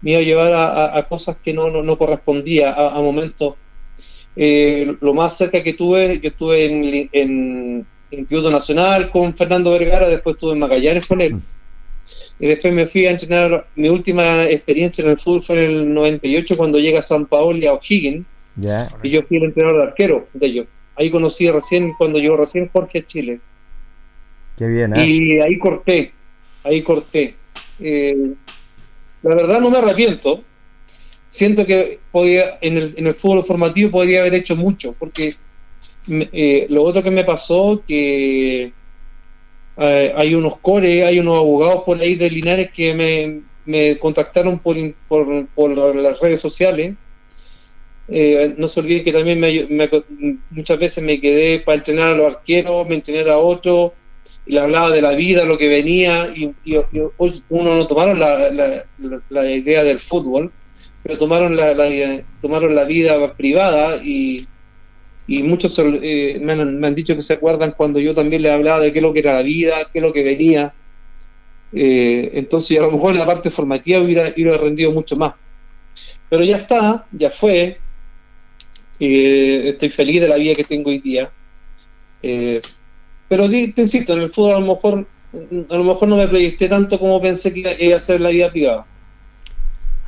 [0.00, 0.52] me iba a, llevar
[0.96, 3.54] a, cosas que no, no, no correspondía a, momentos.
[4.36, 10.08] Eh, lo más cerca que tuve, yo estuve en, en Instituto Nacional con Fernando Vergara,
[10.08, 11.40] después estuve en Magallanes con él.
[12.38, 15.94] Y después me fui a entrenar, mi última experiencia en el fútbol fue en el
[15.94, 18.26] 98 cuando llega a San Paolo y a O'Higgins.
[18.60, 18.88] Yeah.
[19.02, 20.66] Y yo fui el entrenador de arquero de ellos.
[20.96, 23.40] Ahí conocí recién, cuando llegó recién Jorge a Chile.
[24.56, 25.06] Qué bien, ¿eh?
[25.06, 26.12] Y ahí corté,
[26.62, 27.34] ahí corté.
[27.80, 28.34] Eh,
[29.22, 30.44] la verdad no me arrepiento.
[31.26, 35.34] Siento que podía, en el, en el fútbol formativo podría haber hecho mucho, porque
[36.08, 38.72] eh, lo otro que me pasó que
[39.76, 44.58] eh, hay unos core, hay unos abogados por ahí de Linares que me, me contactaron
[44.58, 44.76] por,
[45.08, 46.94] por, por, las redes sociales.
[48.08, 49.90] Eh, no se olviden que también me,
[50.50, 53.92] muchas veces me quedé para entrenar a los arqueros, me entrené a otros,
[54.46, 56.76] y le hablaba de la vida, lo que venía, y, y,
[57.48, 60.52] uno no tomaron la, la, la, la, idea del fútbol,
[61.02, 61.74] pero tomaron la,
[62.42, 64.46] tomaron la vida privada y,
[65.26, 68.92] y muchos eh, me, han, dicho que se acuerdan cuando yo también les hablaba de
[68.92, 70.74] qué es lo que era la vida, qué es lo que venía.
[71.72, 75.34] Eh, entonces a lo mejor la parte formativa hubiera, rendido mucho más.
[76.28, 77.78] Pero ya está, ya fue.
[79.00, 81.30] Eh, estoy feliz de la vida que tengo hoy día.
[82.22, 82.60] Eh,
[83.28, 85.06] pero te insisto, en el fútbol a lo mejor
[85.68, 88.50] a lo mejor no me proyecté tanto como pensé que iba a ser la vida
[88.50, 88.86] privada.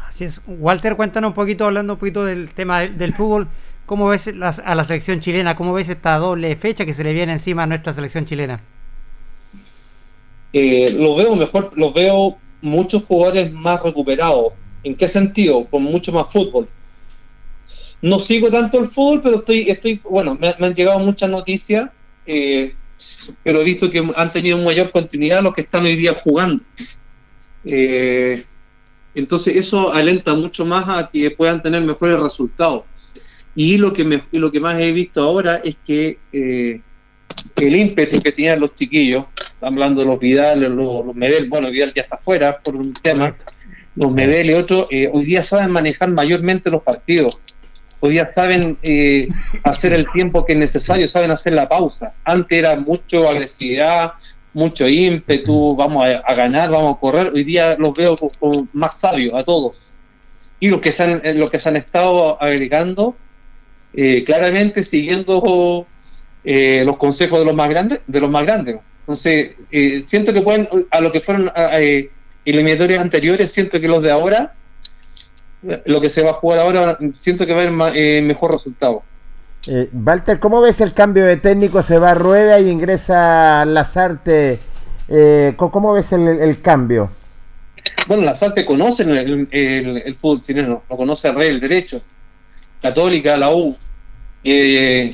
[0.06, 0.40] Así es.
[0.46, 3.48] Walter, cuéntanos un poquito, hablando un poquito del tema del, del fútbol.
[3.86, 5.54] ¿Cómo ves las, a la selección chilena?
[5.54, 8.60] ¿Cómo ves esta doble fecha que se le viene encima a nuestra selección chilena?
[10.52, 14.54] Eh, lo veo mejor, lo veo muchos jugadores más recuperados.
[14.82, 15.66] ¿En qué sentido?
[15.66, 16.68] Con mucho más fútbol.
[18.02, 21.90] No sigo tanto el fútbol, pero estoy, estoy bueno, me, me han llegado muchas noticias,
[22.26, 22.74] eh,
[23.42, 26.62] pero he visto que han tenido mayor continuidad los que están hoy día jugando.
[27.64, 28.44] Eh,
[29.14, 32.84] entonces eso alenta mucho más a que puedan tener mejores resultados.
[33.54, 36.80] Y lo que, me, lo que más he visto ahora es que eh,
[37.56, 39.24] el ímpetu que tenían los chiquillos,
[39.62, 43.34] hablando de los Vidal, los, los Medel, bueno, Vidal ya está fuera por un tema,
[43.94, 47.40] los Medel y otros, eh, hoy día saben manejar mayormente los partidos.
[48.00, 49.28] Hoy día saben eh,
[49.64, 52.14] hacer el tiempo que es necesario, saben hacer la pausa.
[52.24, 54.12] Antes era mucho agresividad,
[54.56, 57.32] mucho ímpetu, vamos a, ganar, vamos a correr.
[57.34, 59.76] Hoy día los veo como, más sabios a todos.
[60.60, 63.16] Y los que se han, los que se han estado agregando,
[63.98, 65.86] eh, claramente siguiendo
[66.44, 68.76] eh, los consejos de los más grandes, de los más grandes.
[69.00, 71.50] Entonces, eh, siento que pueden, a lo que fueron
[72.44, 74.54] eliminatorias anteriores, siento que los de ahora,
[75.84, 79.02] lo que se va a jugar ahora, siento que va a haber mejor resultado.
[79.68, 81.82] Eh, Walter, ¿cómo ves el cambio de técnico?
[81.82, 84.60] Se va a Rueda y ingresa Lazarte.
[85.08, 87.10] Eh, ¿Cómo ves el, cambio?
[88.06, 92.00] Bueno, Lazarte conoce el, el, fútbol chileno, lo conoce el rey del derecho,
[92.80, 93.76] Católica, la U.
[94.44, 95.10] Eh,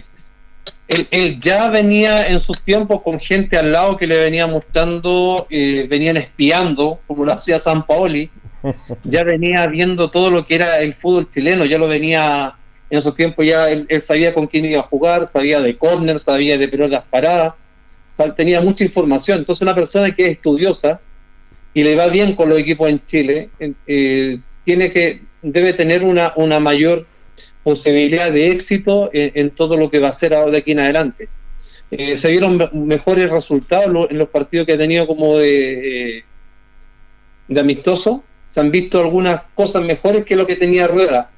[1.11, 5.87] él, ya venía en sus tiempos con gente al lado que le venía mostrando, eh,
[5.89, 8.31] venían espiando, como lo hacía San Paoli,
[9.05, 12.55] ya venía viendo todo lo que era el fútbol chileno, ya lo venía
[12.91, 16.59] en esos tiempos ya él, sabía con quién iba a jugar, sabía de córner, sabía
[16.59, 17.55] de pelotas paradas,
[18.37, 19.39] tenía mucha información.
[19.39, 21.01] Entonces una persona que es estudiosa
[21.73, 23.49] y le va bien con los equipos en Chile,
[23.87, 27.07] eh, tiene que debe tener una, una mayor
[27.63, 31.29] posibilidad de éxito en, todo lo que va a hacer ahora de aquí en adelante.
[31.91, 36.25] Eh, se vieron mejores resultados en los partidos que ha tenido como de, eh,
[37.49, 38.25] de amistoso.
[38.53, 41.31] Se han visto algunas cosas mejores que lo que tenía Rueda.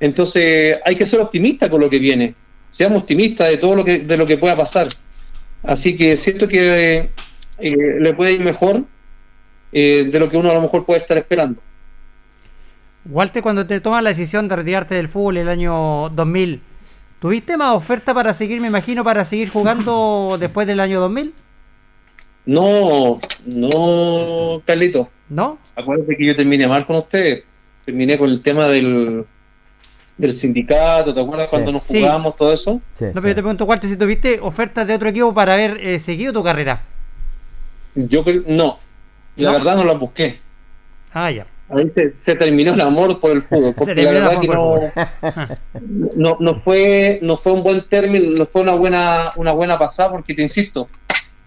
[0.00, 2.34] Entonces hay que ser optimista con lo que viene.
[2.72, 4.88] Seamos optimistas de todo lo que, de lo que pueda pasar.
[5.62, 7.10] Así que siento que
[7.58, 8.82] eh, le puede ir mejor
[9.70, 11.60] eh, de lo que uno a lo mejor puede estar esperando.
[13.04, 16.62] Walter, cuando te tomas la decisión de retirarte del fútbol el año 2000,
[17.20, 21.32] ¿tuviste más oferta para seguir, me imagino, para seguir jugando después del año 2000?
[22.46, 25.08] No, no, Carlito.
[25.28, 25.58] ¿No?
[25.80, 27.44] Acuérdate que yo terminé mal con usted.
[27.84, 29.24] Terminé con el tema del,
[30.20, 32.72] del sindicato, ¿te acuerdas cuando nos jugábamos todo eso?
[32.72, 35.98] no, pero yo te pregunto, Walter, si tuviste ofertas de otro equipo para haber eh,
[35.98, 36.82] seguido tu carrera.
[37.94, 38.78] Yo creo, no,
[39.36, 40.40] la verdad no las busqué.
[41.12, 41.46] Ah, ya.
[41.70, 44.48] Ahí se, terminó el amor por el fútbol, porque la verdad que
[46.16, 50.10] no, no, fue, no fue un buen término, no fue una buena, una buena pasada,
[50.12, 50.88] porque te insisto,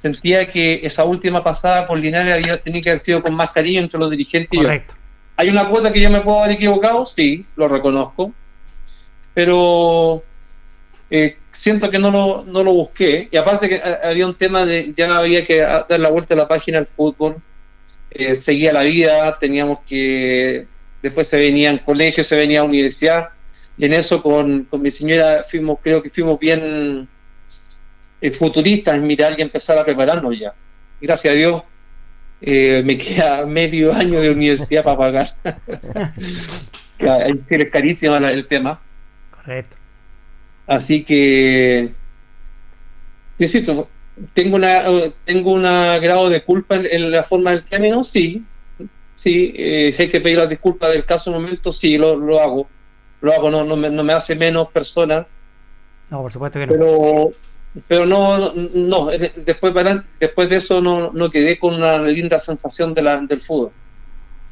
[0.03, 3.81] sentía que esa última pasada por Linares había tenido que haber sido con más cariño
[3.81, 4.95] entre los dirigentes Correcto.
[5.35, 7.07] ¿Hay una cuota que yo me puedo haber equivocado?
[7.07, 8.31] Sí, lo reconozco
[9.33, 10.23] pero
[11.09, 13.29] eh, siento que no lo, no lo busqué.
[13.31, 16.37] Y aparte que eh, había un tema de, ya había que dar la vuelta a
[16.37, 17.37] la página del fútbol,
[18.11, 20.67] eh, seguía la vida, teníamos que,
[21.01, 23.29] después se venía en colegio, se venía a universidad,
[23.77, 27.07] y en eso con, con mi señora fuimos, creo que fuimos bien
[28.31, 30.53] futuristas en mirar y empezar a prepararnos ya.
[31.01, 31.63] Gracias a Dios.
[32.41, 35.29] me queda medio año de universidad para pagar.
[36.99, 38.79] es carísimo el tema.
[40.67, 41.91] Así que,
[43.37, 43.89] necesito,
[44.33, 44.83] tengo una
[45.25, 48.43] tengo un grado de culpa en, la forma del término, sí,
[49.15, 52.15] sí, eh, si hay que pedir las disculpas del caso en un momento, sí, lo,
[52.15, 52.67] lo hago,
[53.21, 55.27] lo hago, no, no, me, no me hace menos persona.
[56.09, 56.73] No, por supuesto que no.
[56.73, 57.31] Pero,
[57.87, 59.73] pero no, no, después,
[60.19, 63.71] después de eso no, no quedé con una linda sensación de la, del fútbol.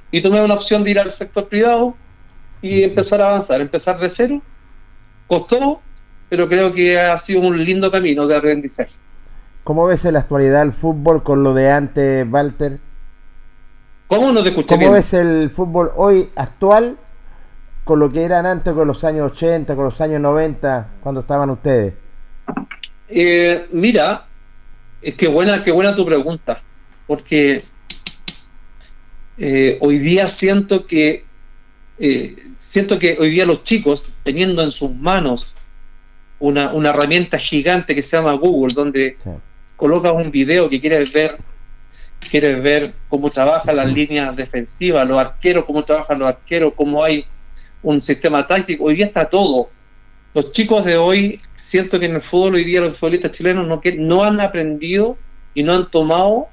[0.10, 1.96] Y tomé una opción de ir al sector privado
[2.62, 4.42] y empezar a avanzar, empezar de cero
[5.28, 5.82] Costó,
[6.30, 8.92] pero creo que ha sido un lindo camino de aprendizaje.
[9.64, 12.80] ¿Cómo ves en la actualidad el fútbol con lo de antes, Walter?
[14.08, 16.98] ¿Cómo no te escuché ¿Cómo ves el fútbol hoy actual
[17.86, 21.50] con lo que eran antes, con los años 80, con los años 90, cuando estaban
[21.50, 21.94] ustedes?
[23.14, 24.26] Eh, mira,
[25.02, 26.62] es que buena, qué buena tu pregunta,
[27.06, 27.64] porque
[29.38, 31.26] eh, hoy día siento que
[32.00, 35.54] eh, siento que hoy día los chicos, teniendo en sus manos
[36.40, 39.18] una, herramienta gigante que se llama Google, donde
[39.76, 41.38] colocas un video que quieres ver,
[42.30, 47.26] quieres ver cómo trabajan las líneas defensivas, los arqueros, cómo trabajan los arqueros, cómo hay
[47.84, 49.70] un sistema táctico, hoy día está todo.
[50.34, 53.82] Los chicos de hoy, siento que en el fútbol hoy día los futbolistas chilenos no,
[53.82, 55.18] que, no han aprendido
[55.54, 56.48] y no han tomado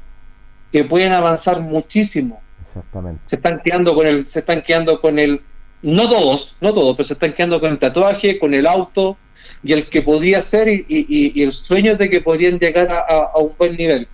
[0.73, 2.43] que pueden avanzar muchísimo.
[2.61, 3.23] Exactamente.
[3.27, 5.41] Se están quedando con el, se están quedando con el
[5.83, 9.17] no todos, no todos, pero se están quedando con el tatuaje, con el auto
[9.63, 13.77] y el que podía ser y, el sueño de que podrían llegar a, un buen
[13.77, 14.09] nivel.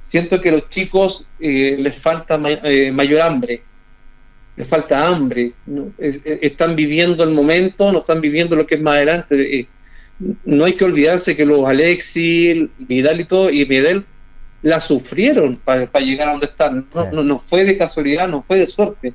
[0.00, 3.62] Siento que a los chicos eh, les falta eh, mayor hambre,
[4.56, 5.52] les falta hambre,
[5.98, 9.60] están viviendo el momento, no están viviendo lo que es más adelante.
[9.60, 9.66] Eh,
[10.44, 14.04] no hay que olvidarse que los Alexis, Vidal y todo, y Medel
[14.62, 16.86] la sufrieron para, llegar a donde están.
[16.94, 19.12] No, no fue de casualidad, no fue de suerte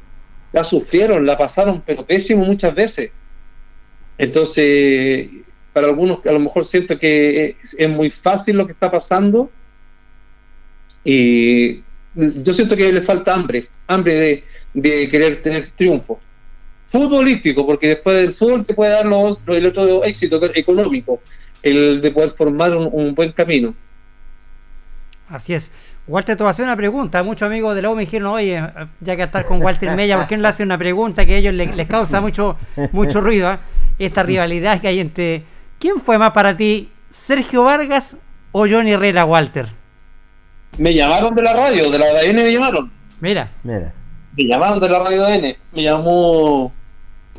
[0.52, 3.12] la sufrieron, la pasaron, pero pésimo muchas veces.
[4.18, 5.30] Entonces,
[5.74, 9.52] para algunos a lo mejor siento que es, muy fácil lo que está pasando,
[11.04, 11.84] Y
[12.16, 14.44] yo siento que le falta hambre, hambre de,
[14.74, 16.20] querer tener triunfo.
[16.88, 21.22] Futbolístico, porque después del fútbol te puede dar los, el otro éxito económico,
[21.62, 23.76] el de poder formar un, buen camino.
[25.28, 25.72] Así es.
[26.08, 27.22] Walter, te voy a hacer una pregunta.
[27.22, 28.64] Muchos amigos de la U me dijeron, oye,
[29.00, 31.38] ya que estar con Walter Mella, ¿por qué no le hace una pregunta que a
[31.38, 32.58] ellos les, causa mucho,
[32.92, 33.54] mucho ruido?
[33.54, 33.60] ¿eh?
[34.00, 35.44] Esta rivalidad que hay entre...
[35.78, 38.18] ¿Quién fue más para ti, Sergio Vargas
[38.52, 39.68] o Johnny Herrera, Walter?
[40.80, 42.92] Me llamaron de la radio, de la ADN me llamaron.
[43.20, 43.52] Mira.
[43.64, 43.94] Mira.
[44.40, 45.58] Me llamaron de la radio ADN.
[45.74, 46.72] Me llamó.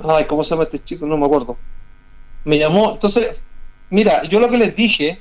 [0.06, 1.06] Ay, ¿cómo se llama este chico?
[1.06, 1.56] No me acuerdo.
[2.44, 2.92] Me llamó.
[2.92, 3.40] Entonces,
[3.88, 5.18] mira, yo lo que les dije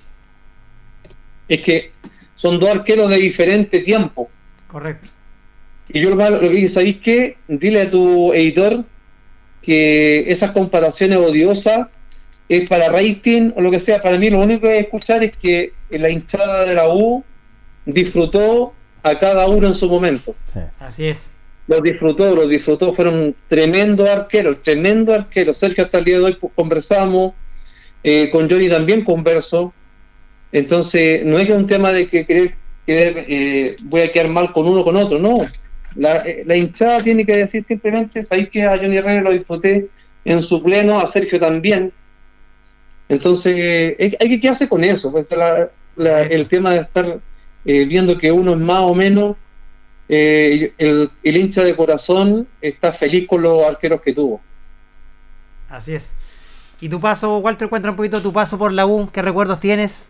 [1.47, 1.93] es que
[2.35, 4.29] son dos arqueros de diferente tiempo.
[4.67, 5.09] Correcto.
[5.87, 7.37] Y yo lo que dije, ¿sabéis qué?
[7.47, 8.83] Dile a tu editor
[9.61, 11.87] que esas comparaciones odiosas
[12.49, 14.01] es para rating o lo que sea.
[14.01, 17.23] Para mí lo único que hay que escuchar es que la hinchada de la U
[17.85, 20.35] disfrutó a cada uno en su momento.
[20.77, 21.29] Así es.
[21.69, 25.55] Los disfrutó, los disfrutó, fueron tremendos arqueros, tremendos arqueros.
[25.55, 27.33] Sergio hasta el día de hoy conversamos,
[28.03, 29.71] eh, con Johnny también converso.
[30.51, 32.55] Entonces, no es que un tema de que querer,
[32.87, 35.45] eh, voy a quedar mal con uno con otro, no.
[35.93, 39.89] La, eh, la, hinchada tiene que decir simplemente, sabéis que a Johnny Herrera lo disfruté
[40.25, 41.93] en su pleno, a Sergio también.
[43.09, 45.27] Entonces, hay, que quedarse con eso, pues,
[45.99, 47.19] el tema de estar
[47.63, 49.35] viendo que uno es más o menos,
[50.11, 54.41] eh, el, hincha de corazón está feliz con los arqueros que tuvo.
[55.69, 56.13] Así es.
[56.81, 59.09] ¿Y tu paso, Walter, cuenta un poquito tu paso por la U?
[59.11, 60.07] ¿Qué recuerdos tienes?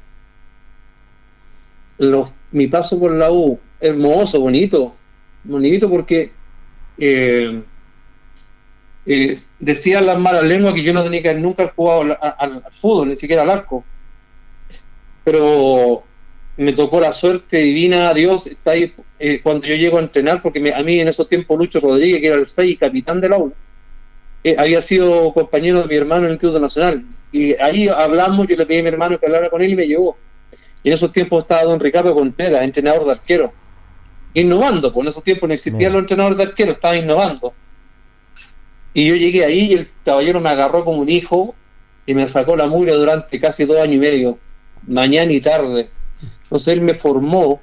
[1.97, 4.95] Los, mi paso por la U, hermoso, bonito.
[5.43, 6.31] Bonito porque
[6.97, 7.61] eh,
[9.05, 13.09] eh, decían las malas lenguas que yo no tenía que nunca jugado al, al, fútbol,
[13.09, 13.83] ni siquiera al arco.
[15.25, 16.03] Pero
[16.59, 20.73] me tocó la suerte divina, Dios está ahí eh, cuando yo llego a entrenar, porque
[20.73, 23.53] a mí en esos tiempos Lucho Rodríguez, que era el 6 capitán del aula,
[24.43, 27.05] eh, había sido compañero de mi hermano en el Instituto Nacional.
[27.31, 29.87] Y ahí hablamos, yo le pedí a mi hermano que hablara con él y me
[29.87, 30.17] llevó.
[30.83, 33.53] Y en esos tiempos estaba don Ricardo Contreras, entrenador de arquero,
[34.33, 37.53] innovando, pues en esos tiempos no existían los entrenadores de arquero, estaba innovando.
[38.93, 41.55] Y yo llegué ahí y el caballero me agarró como un hijo
[42.05, 44.39] y me sacó la mugre durante casi dos años y medio,
[44.85, 45.89] mañana y tarde
[46.43, 47.61] entonces él me formó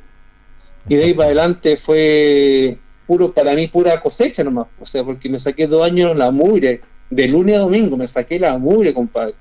[0.89, 5.29] y de ahí para adelante fue puro para mí pura cosecha nomás, o sea, porque
[5.29, 6.81] me saqué dos años la mugre,
[7.11, 9.35] de lunes a domingo me saqué la mugre, compadre.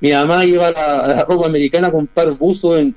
[0.00, 0.72] Mi mamá iba a
[1.08, 2.94] la, ropa americana a comprar buzo en,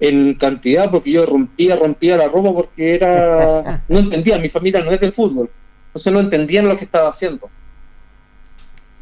[0.00, 4.90] en, cantidad porque yo rompía, rompía la ropa porque era, no entendía, mi familia no
[4.90, 5.50] es del fútbol,
[5.88, 7.50] entonces no entendían lo que estaba haciendo.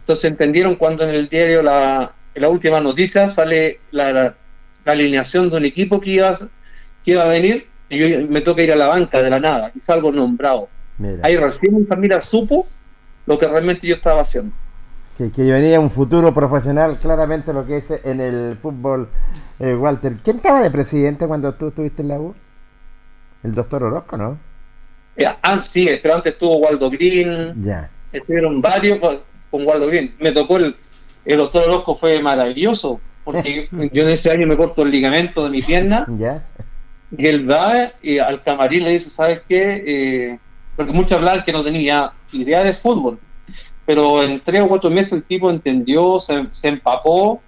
[0.01, 4.37] Entonces entendieron cuando en el diario la, la última noticia sale la, la
[4.85, 6.35] alineación de un equipo que iba,
[7.05, 9.71] que iba a venir y yo me toca ir a la banca de la nada
[9.75, 10.69] y salgo nombrado.
[11.23, 12.67] Ahí recién mi familia supo
[13.27, 14.55] lo que realmente yo estaba haciendo.
[15.19, 19.09] Que, que venía un futuro profesional, claramente lo que es en el fútbol,
[19.61, 20.17] eh, Walter.
[20.25, 22.35] ¿Quién estaba de presidente cuando tú estuviste en la U?
[23.43, 24.39] El doctor Orozco, ¿no?
[25.17, 27.63] Eh, ah, sí, pero antes estuvo Waldo Green.
[27.63, 27.91] Ya.
[28.11, 28.99] Estuvieron varios
[29.51, 30.15] con Waldo Green.
[30.19, 30.75] Me tocó el,
[31.27, 35.51] el doctor Orozco, fue maravilloso porque yo en ese año me corto el ligamento de
[35.51, 36.07] mi pierna.
[37.15, 39.85] Y él va y al camarín le dice, ¿sabes qué?
[39.87, 40.39] Eh,
[40.75, 43.19] porque muchos hablaban que no tenía idea de fútbol.
[43.85, 47.43] Pero en tres o cuatro meses el tipo entendió, se, empapó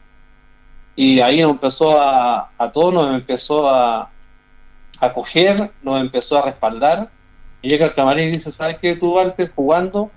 [0.95, 4.11] y ahí nos empezó a, a todos, nos empezó a,
[5.01, 7.11] a coger, nos empezó a respaldar.
[7.63, 8.97] Y llega al camarín y dice, ¿sabes qué?
[8.97, 10.11] Tú antes jugando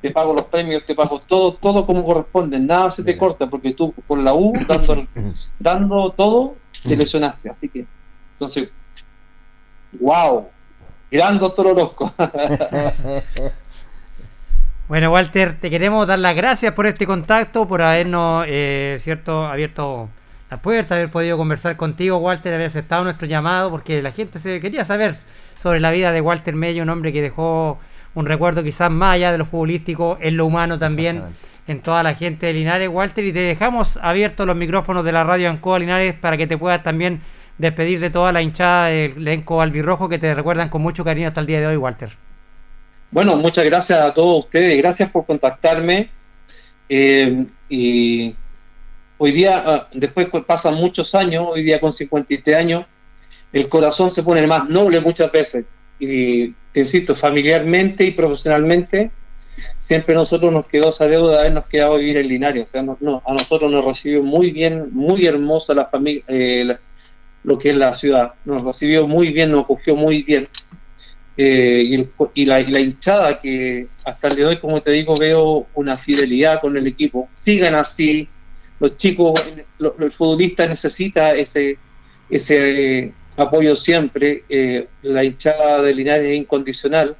[0.00, 3.74] te pago los premios, te pago todo, todo como corresponde, nada se te corta, porque
[3.74, 5.06] tú con la U, dando,
[5.58, 7.50] dando todo, te lesionaste.
[7.50, 7.86] Así que,
[8.34, 8.70] entonces,
[10.00, 10.48] wow,
[11.10, 12.14] gran doctor Orozco.
[14.88, 20.08] bueno, Walter, te queremos dar las gracias por este contacto, por habernos, eh, cierto, abierto
[20.48, 24.60] la puerta, haber podido conversar contigo, Walter, haber aceptado nuestro llamado, porque la gente se
[24.60, 25.16] quería saber
[25.60, 27.80] sobre la vida de Walter Mello, un hombre que dejó
[28.14, 31.22] un recuerdo quizás más allá de lo futbolístico, en lo humano también,
[31.66, 35.24] en toda la gente de Linares, Walter, y te dejamos abiertos los micrófonos de la
[35.24, 37.20] radio Ancoa Linares para que te puedas también
[37.58, 41.40] despedir de toda la hinchada del elenco albirrojo que te recuerdan con mucho cariño hasta
[41.40, 42.10] el día de hoy, Walter.
[43.10, 46.10] Bueno, muchas gracias a todos ustedes, gracias por contactarme.
[46.88, 48.34] Eh, y
[49.18, 52.86] hoy día, ah, después pasan muchos años, hoy día con 53 años,
[53.52, 55.66] el corazón se pone más noble muchas veces
[55.98, 59.10] y te insisto, familiarmente y profesionalmente,
[59.78, 62.62] siempre nosotros nos quedó esa deuda de habernos quedado vivir en Linares.
[62.62, 66.76] O sea, no, a nosotros nos recibió muy bien, muy hermosa la familia, eh,
[67.44, 68.34] lo que es la ciudad.
[68.44, 70.48] Nos recibió muy bien, nos acogió muy bien.
[71.36, 75.96] Eh, y, la, hinchada que hasta el día de hoy, como te digo, veo una
[75.96, 77.28] fidelidad con el equipo.
[77.32, 78.28] Sigan así.
[78.80, 79.40] Los chicos,
[79.78, 81.78] el futbolista necesita ese,
[82.30, 83.12] ese
[83.42, 84.44] apoyo siempre.
[84.48, 87.16] Eh, la hinchada de Linares es incondicional.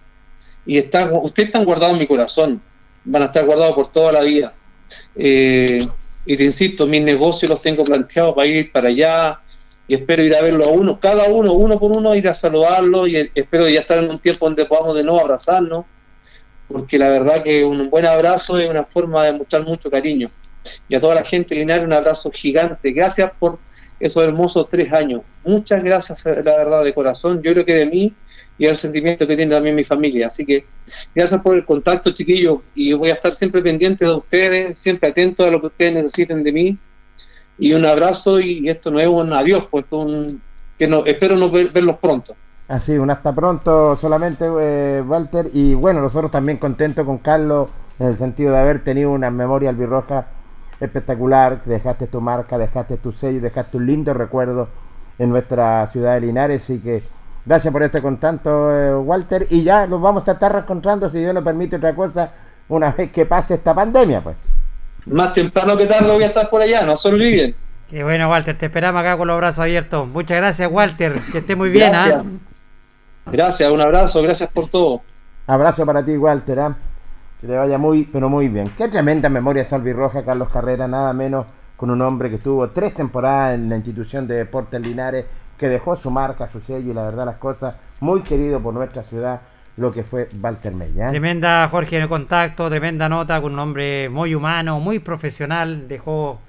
[0.66, 2.62] Y está, ustedes están guardados en mi corazón.
[3.04, 4.54] Van a estar guardados por toda la vida.
[5.16, 5.80] Eh,
[6.26, 9.40] y te insisto, mis negocios los tengo planteados para ir para allá,
[9.88, 13.06] y espero ir a verlo a uno, cada uno, uno por uno, ir a saludarlo
[13.06, 15.86] y espero ya estar en un tiempo donde podamos de nuevo abrazarnos,
[16.68, 20.28] porque la verdad que un buen abrazo es una forma de mostrar mucho cariño.
[20.86, 22.92] Y a toda la gente Linares un abrazo gigante.
[22.92, 23.58] Gracias por
[24.00, 25.22] esos hermosos tres años.
[25.44, 27.42] Muchas gracias, la verdad, de corazón.
[27.42, 28.14] Yo creo que de mí
[28.58, 30.26] y el sentimiento que tiene también mi familia.
[30.26, 30.66] Así que
[31.14, 35.44] gracias por el contacto, chiquillos, y voy a estar siempre pendiente de ustedes, siempre atento
[35.44, 36.78] a lo que ustedes necesiten de mí
[37.58, 40.40] y un abrazo y esto no es un adiós, pues un,
[40.78, 42.34] que no, espero no verlos pronto.
[42.68, 45.50] Así, un hasta pronto solamente, eh, Walter.
[45.54, 49.70] Y bueno, nosotros también contentos con Carlos en el sentido de haber tenido una memoria
[49.70, 50.26] albirroja
[50.80, 51.62] espectacular.
[51.64, 54.68] Dejaste tu marca, dejaste tu sello, dejaste un lindo recuerdo
[55.18, 56.68] en nuestra ciudad de Linares.
[56.70, 57.02] y que
[57.44, 59.46] gracias por este contacto, eh, Walter.
[59.50, 62.30] Y ya nos vamos a estar reencontrando, si Dios nos permite otra cosa,
[62.68, 64.36] una vez que pase esta pandemia, pues
[65.06, 67.54] más temprano que tarde voy a estar por allá, no se olviden.
[67.88, 70.06] Qué bueno, Walter, te esperamos acá con los brazos abiertos.
[70.08, 71.92] Muchas gracias, Walter, que esté muy bien.
[71.92, 72.24] Gracias, ¿ah?
[73.32, 75.02] gracias un abrazo, gracias por todo.
[75.46, 76.60] Abrazo para ti, Walter.
[76.60, 76.76] ¿ah?
[77.40, 78.68] Que te vaya muy, pero muy bien.
[78.76, 83.54] Qué tremenda memoria salvirroja, Carlos Carrera, nada menos con un hombre que estuvo tres temporadas
[83.54, 85.26] en la institución de Deportes Linares,
[85.56, 89.02] que dejó su marca, su sello y la verdad las cosas, muy querido por nuestra
[89.04, 89.40] ciudad
[89.76, 91.08] lo que fue Walter Mella.
[91.08, 91.10] ¿eh?
[91.10, 96.40] Tremenda Jorge en el contacto, tremenda nota con un hombre muy humano, muy profesional, dejó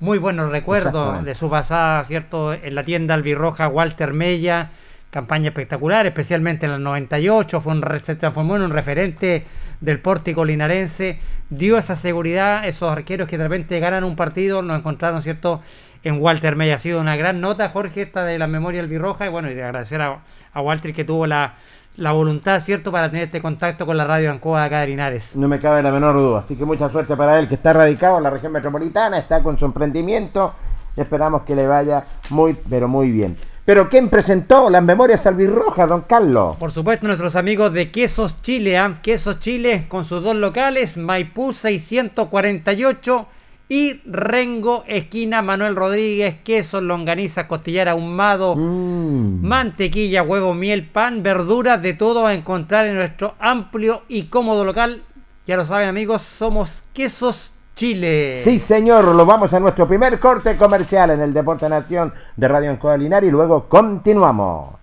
[0.00, 2.54] muy buenos recuerdos de su pasada, ¿cierto?
[2.54, 4.70] En la tienda albirroja Walter Mella,
[5.10, 9.44] campaña espectacular, especialmente en el 98, fue un, se transformó en un referente
[9.80, 11.18] del pórtico linarense,
[11.50, 15.62] dio esa seguridad, esos arqueros que de repente ganan un partido, nos encontraron, ¿cierto?
[16.04, 16.76] En Walter Mella.
[16.76, 19.64] Ha sido una gran nota, Jorge, esta de la memoria albirroja, y bueno, y de
[19.64, 20.20] agradecer a,
[20.52, 21.54] a Walter que tuvo la
[21.98, 25.34] la voluntad, ¿cierto?, para tener este contacto con la radio Ancoa acá de Linares.
[25.34, 26.40] No me cabe la menor duda.
[26.40, 29.58] Así que mucha suerte para él, que está radicado en la región metropolitana, está con
[29.58, 30.54] su emprendimiento.
[30.96, 33.36] Esperamos que le vaya muy, pero muy bien.
[33.68, 36.56] Pero ¿quién presentó las memorias albirrojas, don Carlos?
[36.56, 38.94] Por supuesto, nuestros amigos de Quesos Chile, ¿eh?
[39.02, 43.26] Quesos Chile con sus dos locales, Maipú 648
[43.68, 49.46] y Rengo, esquina Manuel Rodríguez, queso, longaniza, costillar ahumado, mm.
[49.46, 55.02] mantequilla, huevo, miel, pan, verduras, de todo a encontrar en nuestro amplio y cómodo local.
[55.46, 58.40] Ya lo saben amigos, somos Quesos Chile.
[58.42, 62.72] Sí, señor, lo vamos a nuestro primer corte comercial en el Deporte Nación de Radio
[62.72, 64.74] Encoda y luego continuamos.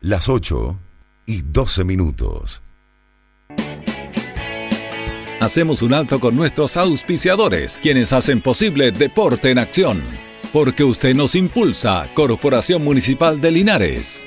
[0.00, 0.76] las 8
[1.26, 2.62] y 12 minutos.
[5.40, 10.02] Hacemos un alto con nuestros auspiciadores, quienes hacen posible Deporte en Acción.
[10.52, 14.26] Porque usted nos impulsa, Corporación Municipal de Linares.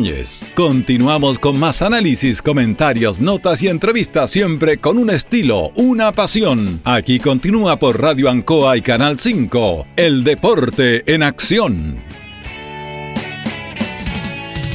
[0.00, 0.46] Ibáñez.
[0.54, 6.80] Continuamos con más análisis, comentarios, notas y entrevistas, siempre con un estilo, una pasión.
[6.84, 9.86] Aquí continúa por Radio Ancoa y Canal 5.
[9.96, 11.96] El deporte en acción.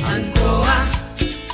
[0.07, 0.89] Ancoa,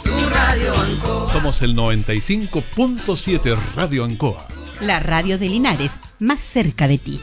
[0.03, 1.31] tu radio Ancoa.
[1.31, 4.47] Somos el 95.7 Radio Ancoa.
[4.81, 7.19] La radio de Linares, más cerca de ti.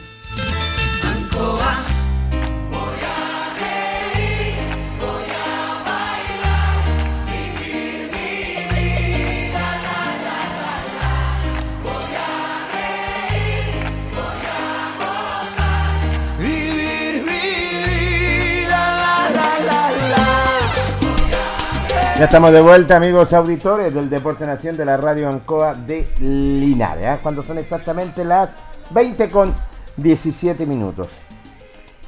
[22.19, 27.05] Ya estamos de vuelta, amigos auditores del Deporte Nación de la Radio Ancoa de Linares.
[27.05, 27.19] ¿ah?
[27.23, 28.49] Cuando son exactamente las
[28.89, 29.55] 20 con
[29.95, 31.07] 17 minutos.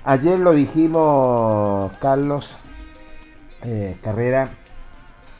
[0.04, 2.46] Ayer lo dijimos, Carlos
[3.64, 4.50] eh, Carrera,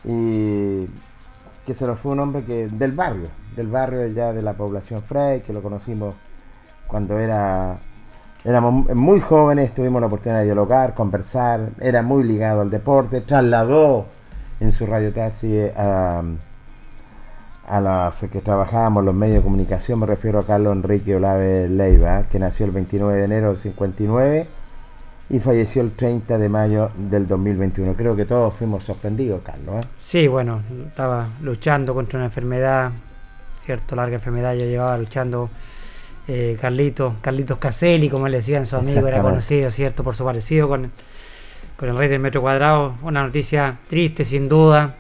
[0.06, 0.86] y
[1.66, 5.04] que se nos fue un hombre que del barrio, del barrio ya de la población
[5.04, 6.16] Frey, que lo conocimos
[6.88, 7.78] cuando era
[8.46, 14.21] éramos muy jóvenes, tuvimos la oportunidad de dialogar, conversar, era muy ligado al deporte, trasladó
[14.62, 16.24] en su radio taxi a,
[17.68, 22.28] a las que trabajábamos los medios de comunicación, me refiero a Carlos Enrique Olave Leiva,
[22.30, 24.48] que nació el 29 de enero del 59
[25.32, 27.96] y falleció el 30 de mayo del 2021.
[27.96, 29.84] Creo que todos fuimos sorprendidos, Carlos.
[29.84, 29.88] ¿eh?
[29.98, 32.92] Sí, bueno, estaba luchando contra una enfermedad,
[33.66, 35.50] cierto, larga enfermedad, ya llevaba luchando
[36.28, 40.68] eh, Carlitos, Carlitos Caselli, como le decían su amigo, era conocido, cierto, por su parecido
[40.68, 40.92] con,
[41.82, 42.94] con el rey del metro cuadrado.
[43.02, 44.94] Una noticia triste, sin duda.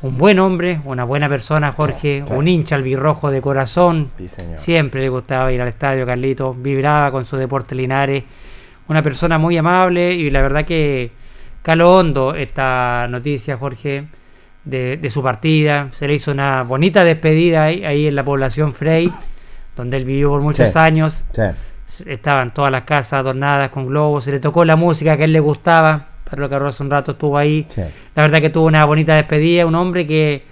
[0.00, 4.10] Un buen hombre, una buena persona, Jorge, un hincha albirrojo de corazón.
[4.16, 4.58] Sí, señor.
[4.58, 8.24] Siempre le gustaba ir al estadio, Carlitos, vibraba con su deporte Linares.
[8.88, 11.10] Una persona muy amable y la verdad que
[11.60, 14.06] caló hondo esta noticia, Jorge,
[14.64, 15.88] de, de su partida.
[15.92, 19.12] Se le hizo una bonita despedida ahí, ahí en la población Frey,
[19.76, 20.78] donde él vivió por muchos Sí.
[20.78, 21.22] años.
[21.32, 21.42] Sí.
[22.06, 25.32] Estaban todas las casas adornadas con globos, se le tocó la música que a él
[25.34, 26.08] le gustaba.
[26.34, 27.66] Pedro Carro hace un rato estuvo ahí.
[27.74, 27.82] Sí.
[28.14, 30.42] La verdad que tuvo una bonita despedida, un hombre que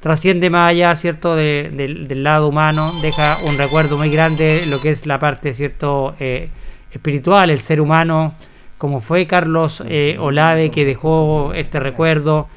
[0.00, 4.80] trasciende más allá, ¿cierto?, de- del- del lado humano, deja un recuerdo muy grande, lo
[4.80, 6.48] que es la parte, ¿cierto?, eh,
[6.92, 8.34] espiritual, el ser humano,
[8.78, 12.48] como fue Carlos eh, Olave, que dejó este recuerdo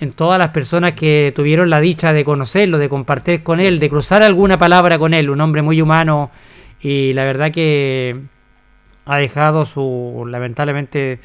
[0.00, 3.88] en todas las personas que tuvieron la dicha de conocerlo, de compartir con él, de
[3.88, 6.30] cruzar alguna palabra con él, un hombre muy humano
[6.80, 8.16] y la verdad que
[9.06, 11.20] ha dejado su, lamentablemente,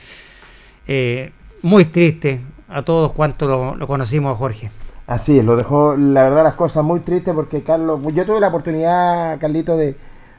[0.88, 1.32] eh,
[1.62, 4.72] muy triste a todos cuantos lo, lo conocimos a Jorge.
[5.08, 8.48] Así es, lo dejó, la verdad, las cosas muy tristes porque Carlos, yo tuve la
[8.48, 9.96] oportunidad, Carlito, de,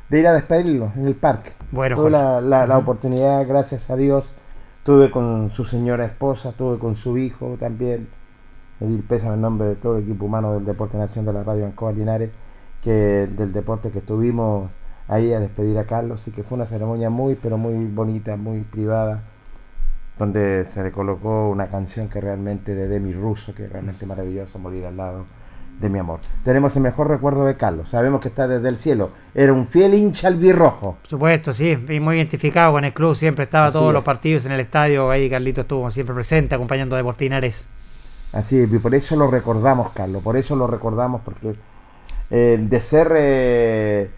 [0.08, 1.52] de ir a despedirlo en el parque.
[1.70, 4.24] Bueno, tuve la- la oportunidad, gracias a Dios,
[4.82, 8.08] tuve con su señora esposa, tuve con su hijo también.
[8.80, 11.64] Pedir pésame en nombre de todo el equipo humano del Deporte Nación de la Radio
[11.64, 12.30] Ancoa Linares,
[12.82, 12.90] que
[13.26, 14.68] del deporte que estuvimos
[15.08, 18.60] ahí a despedir a Carlos y que fue una ceremonia muy pero muy bonita, muy
[18.60, 19.22] privada,
[20.18, 24.58] donde se le colocó una canción que realmente de Demi Russo, que es realmente maravilloso
[24.58, 25.26] morir al lado
[25.80, 26.20] de mi amor.
[26.42, 29.94] Tenemos el mejor recuerdo de Carlos, sabemos que está desde el cielo, era un fiel
[29.94, 30.96] hincha albirrojo.
[31.02, 34.46] Por supuesto, sí, y muy identificado con el club, siempre estaba Así todos los partidos
[34.46, 37.66] en el estadio, ahí Carlito estuvo siempre presente acompañando a Deportinares.
[38.32, 41.54] Así es, y por eso lo recordamos, Carlos, por eso lo recordamos, porque
[42.30, 44.10] eh, de ser eh,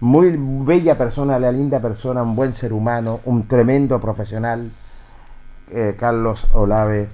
[0.00, 4.70] muy bella persona, la linda persona, un buen ser humano, un tremendo profesional,
[5.70, 7.08] eh, Carlos Olave,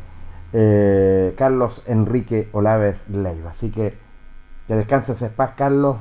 [0.52, 3.50] eh, Carlos Enrique Olave Leiva.
[3.50, 3.96] Así que
[4.66, 5.96] que descanses en paz, Carlos.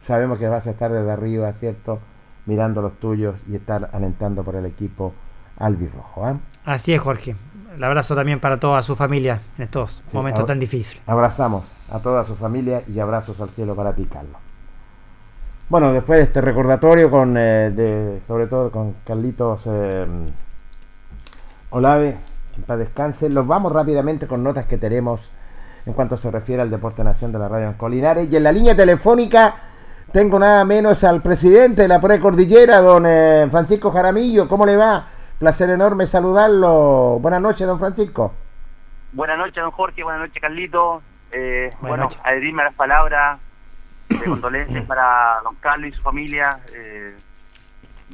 [0.00, 1.98] Sabemos que vas a estar desde arriba, ¿cierto?
[2.46, 5.12] Mirando los tuyos y estar alentando por el equipo
[5.58, 6.24] albirrojo.
[6.24, 6.38] ¿ah?
[6.64, 7.36] Así es, Jorge.
[7.76, 11.02] El abrazo también para toda su familia en estos Sí, momentos tan difíciles.
[11.06, 14.36] Abrazamos a toda su familia y abrazos al cielo para ti, Carlos.
[15.68, 20.06] Bueno, después de este recordatorio con, eh, de, sobre todo con Carlitos eh,
[21.70, 22.18] Olave,
[22.56, 25.20] en paz descanse, los vamos rápidamente con notas que tenemos
[25.86, 28.30] en cuanto se refiere al Deporte Nación de la Radio en Colinares.
[28.30, 29.54] Y en la línea telefónica
[30.12, 34.48] tengo nada menos al presidente de la Precordillera, don eh, Francisco Jaramillo.
[34.48, 35.06] ¿Cómo le va?
[35.38, 37.18] Placer enorme saludarlo.
[37.20, 38.34] Buenas noches, don Francisco.
[39.12, 40.02] Buenas noches, don Jorge.
[40.02, 41.02] Buenas noches, Carlito.
[41.30, 42.20] Eh, Buenas bueno, noches.
[42.24, 43.38] adherirme a las palabras
[44.08, 46.58] de condolencias para don Carlos y su familia.
[46.74, 47.16] Eh,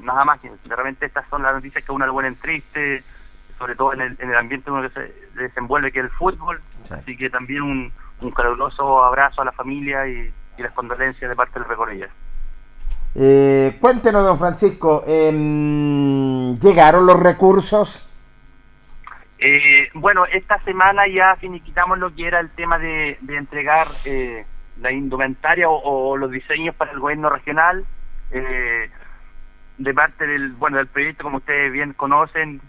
[0.03, 3.03] nada más que de repente estas son las noticias que a uno le ponen triste,
[3.59, 6.11] sobre todo en el, en el ambiente en el que se desenvuelve que es el
[6.11, 6.61] fútbol.
[6.89, 6.95] Sí.
[6.95, 11.37] Así que también un, un caluroso abrazo a la familia y, y las condolencias de
[11.37, 12.09] parte del recorrido.
[13.15, 18.03] Eh, cuéntenos, don Francisco, em, ¿llegaron los recursos?
[19.39, 24.45] Eh, bueno, esta semana ya finiquitamos lo que era el tema de, de entregar eh,
[24.81, 27.85] la indumentaria o, o los diseños para el gobierno regional.
[28.31, 28.91] Eh,
[29.79, 32.61] de parte del bueno del proyecto, como ustedes bien conocen,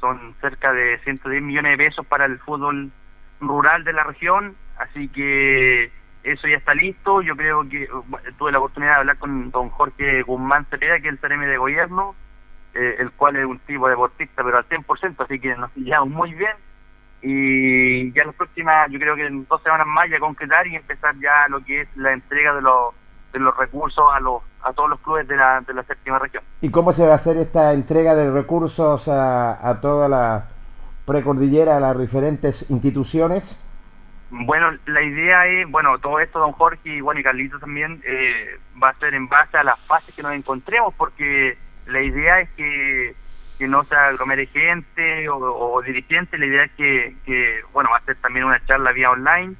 [0.00, 2.90] son cerca de 110 millones de pesos para el fútbol
[3.40, 4.56] rural de la región.
[4.78, 5.90] Así que
[6.24, 7.22] eso ya está listo.
[7.22, 11.08] Yo creo que bueno, tuve la oportunidad de hablar con don Jorge Guzmán Cepeda, que
[11.08, 12.14] es el CRM de gobierno
[12.74, 16.34] eh, el cual es un tipo deportista, pero al 100%, así que nos llevamos muy
[16.34, 16.52] bien.
[17.22, 21.14] Y ya las próximas, yo creo que en dos semanas más ya concretar y empezar
[21.18, 22.94] ya lo que es la entrega de los,
[23.32, 26.42] de los recursos a los a todos los clubes de la, de la séptima región.
[26.60, 30.48] ¿Y cómo se va a hacer esta entrega de recursos a, a toda la
[31.06, 33.58] precordillera, a las diferentes instituciones?
[34.30, 38.60] Bueno, la idea es, bueno, todo esto, don Jorge y bueno, y Carlito también, eh,
[38.80, 42.48] va a ser en base a las fases que nos encontremos, porque la idea es
[42.50, 43.12] que,
[43.58, 47.96] que no se aglomere gente o, o dirigentes, la idea es que, que, bueno, va
[47.96, 49.56] a ser también una charla vía online,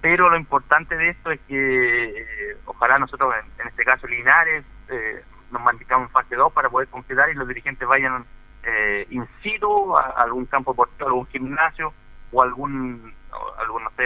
[0.00, 4.64] pero lo importante de esto es que eh, ojalá nosotros, en, en este caso Linares,
[4.88, 8.24] eh, nos mantengamos en fase 2 para poder concretar y los dirigentes vayan
[8.62, 11.92] eh, in situ a, algún campo deportivo, algún gimnasio
[12.32, 14.04] o algún, o algún no sé,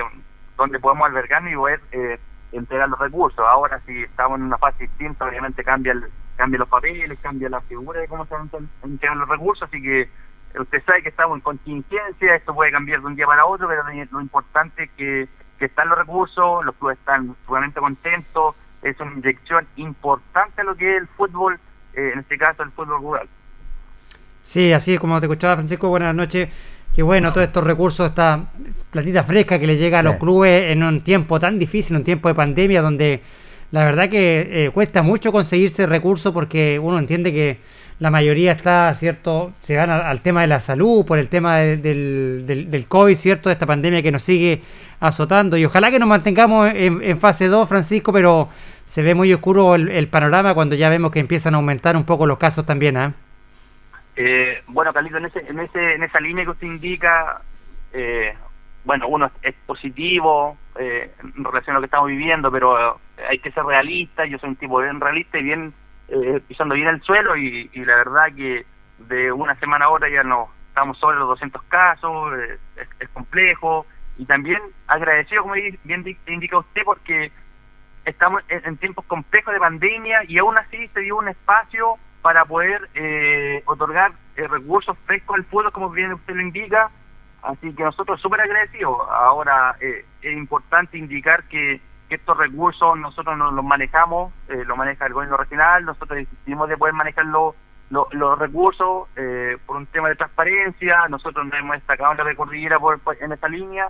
[0.56, 2.18] donde podamos albergarnos y poder eh,
[2.52, 3.40] entregar los recursos.
[3.40, 6.04] Ahora si estamos en una fase distinta, obviamente cambia el,
[6.36, 10.08] cambia los papeles, cambia la figura de cómo se van a los recursos, así que
[10.58, 13.82] usted sabe que estamos en contingencia, esto puede cambiar de un día para otro, pero
[14.10, 15.28] lo importante es que,
[15.58, 20.74] que están los recursos, los clubes están sumamente contentos, es una inyección importante a lo
[20.76, 21.58] que es el fútbol,
[21.94, 23.28] eh, en este caso el fútbol rural.
[24.42, 26.48] Sí, así es como te escuchaba Francisco, buenas noches.
[26.94, 28.44] Qué bueno, todos estos recursos, esta
[28.90, 30.20] platita fresca que le llega a los Sí.
[30.20, 33.20] clubes en un tiempo tan difícil, un tiempo de pandemia donde
[33.70, 37.58] la verdad que eh, cuesta mucho conseguirse recursos porque uno entiende que
[37.98, 39.52] la mayoría está, ¿cierto?
[39.62, 43.14] Se van al, tema de la salud, por el tema de- del, del, del COVID,
[43.14, 43.48] ¿cierto?
[43.48, 44.62] De esta pandemia que nos sigue
[45.00, 45.56] azotando.
[45.56, 48.48] Y ojalá que nos mantengamos en, fase 2, Francisco, pero
[48.86, 52.26] se ve muy oscuro el, panorama cuando ya vemos que empiezan a aumentar un poco
[52.26, 53.12] los casos también, ¿ah?
[54.16, 57.42] Eh, bueno, Carlito, en, ese, en, ese, en esa línea que usted indica,
[57.92, 58.34] eh,
[58.84, 63.00] bueno, uno es positivo eh, en relación a lo que estamos viviendo, pero eh,
[63.30, 64.24] hay que ser realista.
[64.26, 65.72] Yo soy un tipo bien realista y bien
[66.08, 68.66] eh, pisando bien el suelo y, la verdad que
[68.98, 72.58] de una semana a otra ya no estamos sobre los 200 casos, eh,
[73.00, 73.86] es, complejo
[74.18, 77.32] y también agradecido, como bien di- indica usted, porque
[78.04, 82.88] estamos en, tiempos complejos de pandemia y aún así se dio un espacio para poder
[82.94, 86.90] eh, otorgar eh, recursos frescos al fútbol, como bien usted lo indica.
[87.44, 88.96] Así que nosotros súper agradecidos.
[89.10, 91.80] Ahora eh, es importante indicar que,
[92.10, 96.76] estos recursos nosotros no los manejamos, eh, lo maneja el gobierno regional, nosotros decidimos de
[96.76, 97.56] poder manejar los,
[97.90, 102.22] los, los recursos eh, por un tema de transparencia, nosotros nos hemos destacado en la
[102.24, 103.88] recordillera por, por- en esa línea.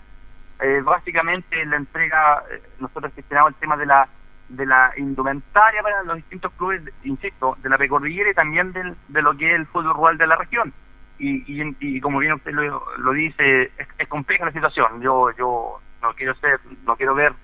[0.61, 4.09] Eh, básicamente la entrega, eh, nosotros gestionamos el tema de la
[4.49, 9.23] de la indumentaria para los distintos clubes, insisto, de la precordillera y también del, de
[9.23, 10.73] lo que es el fútbol rural de la región.
[11.19, 15.01] Y, y, y como bien usted lo, lo dice, es, es compleja la situación.
[15.03, 17.35] Yo yo no quiero ser, no quiero ver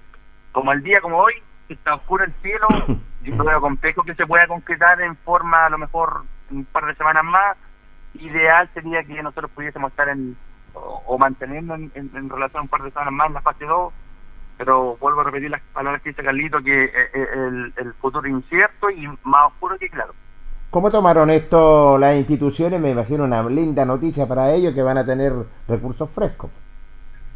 [0.52, 1.34] como el día como hoy,
[1.68, 2.68] que está oscuro el cielo,
[3.20, 6.94] yo veo complejo que se pueda concretar en forma a lo mejor un par de
[6.96, 7.56] semanas más.
[8.14, 10.36] Ideal sería que nosotros pudiésemos estar en
[10.72, 13.64] o, o mantenernos en, en- en relación un par de semanas más en la fase
[13.66, 13.94] 2
[14.56, 18.28] pero vuelvo a repetir las palabras que dice Carlito, que eh, eh, el, el futuro
[18.28, 20.14] incierto y más oscuro que claro.
[20.70, 22.80] ¿Cómo tomaron esto las instituciones?
[22.80, 25.32] Me imagino una linda noticia para ellos que van a tener
[25.66, 26.48] recursos frescos.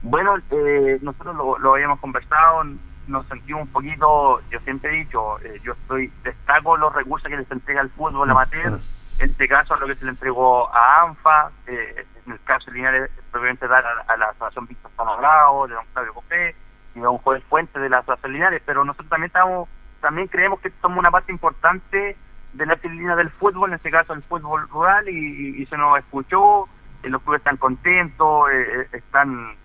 [0.03, 2.63] Bueno, eh, nosotros lo, lo habíamos conversado,
[3.09, 7.37] nos sentimos un poquito, yo siempre he dicho, eh, yo estoy destaco los recursos que
[7.37, 8.79] les entrega el fútbol amateur,
[9.19, 12.77] en este caso lo que se le entregó a ANFA, eh, en el caso de
[12.77, 16.55] Linares, probablemente dar a, a la Asociación Víctor Panabrao, de don Claudio Copé,
[16.95, 19.69] y don Joel Fuente de la Asociación Linares, pero nosotros también estamos,
[20.01, 22.17] también creemos que somos una parte importante
[22.55, 25.99] de la disciplina del fútbol, en este caso el fútbol rural, y, y- se nos
[25.99, 26.69] escuchó,
[27.03, 29.57] y los clubes están contentos, eh, eh, están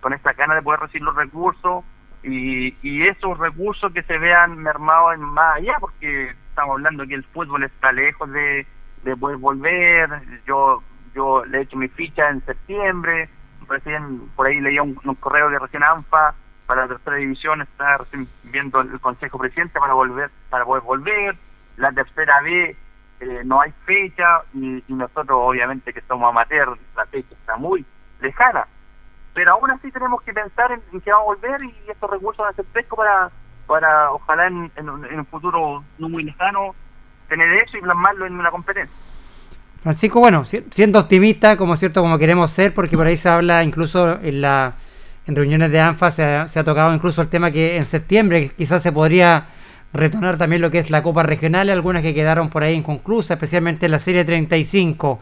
[0.00, 1.84] con esta ganas de poder recibir los recursos
[2.22, 7.14] y, y esos recursos que se vean mermados en más allá, porque estamos hablando que
[7.14, 8.66] el fútbol está lejos de,
[9.02, 10.08] de poder volver.
[10.46, 10.82] Yo
[11.14, 13.28] yo le he hecho mi ficha en septiembre,
[13.68, 16.34] recién por ahí leía un, un correo de recién ANFA
[16.66, 21.36] para la tercera división, está recién viendo el Consejo Presidente para volver para poder volver.
[21.76, 22.76] La tercera B
[23.20, 27.84] eh, no hay fecha y, nosotros obviamente que somos amateurs, la fecha está muy
[28.20, 28.66] lejana
[29.34, 32.38] pero aún así tenemos que pensar en, en que va a volver y estos recursos
[32.38, 33.30] van a ser frescos para,
[33.66, 36.74] para ojalá en, en en un futuro no muy lejano
[37.28, 38.96] tener eso y plasmarlo en una competencia.
[39.82, 43.62] Francisco, bueno, si- siendo optimista, como cierto, como queremos ser, porque por ahí se habla
[43.62, 44.72] incluso en la
[45.26, 48.50] en reuniones de ANFA se ha, se ha tocado incluso el tema que en septiembre
[48.56, 49.48] quizás se podría
[49.96, 53.88] retornar también lo que es la Copa Regional, algunas que quedaron por ahí inconclusas, especialmente
[53.88, 55.20] la Serie 35.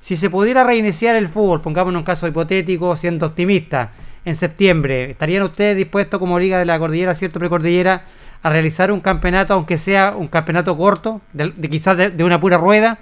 [0.00, 3.92] Si se pudiera reiniciar el fútbol, pongamos un caso hipotético, siendo optimista,
[4.26, 8.04] en septiembre, ¿estarían ustedes dispuestos como Liga de la Cordillera, cierto precordillera,
[8.42, 12.98] a realizar un campeonato, aunque sea un campeonato corto, de, quizás de- una pura rueda?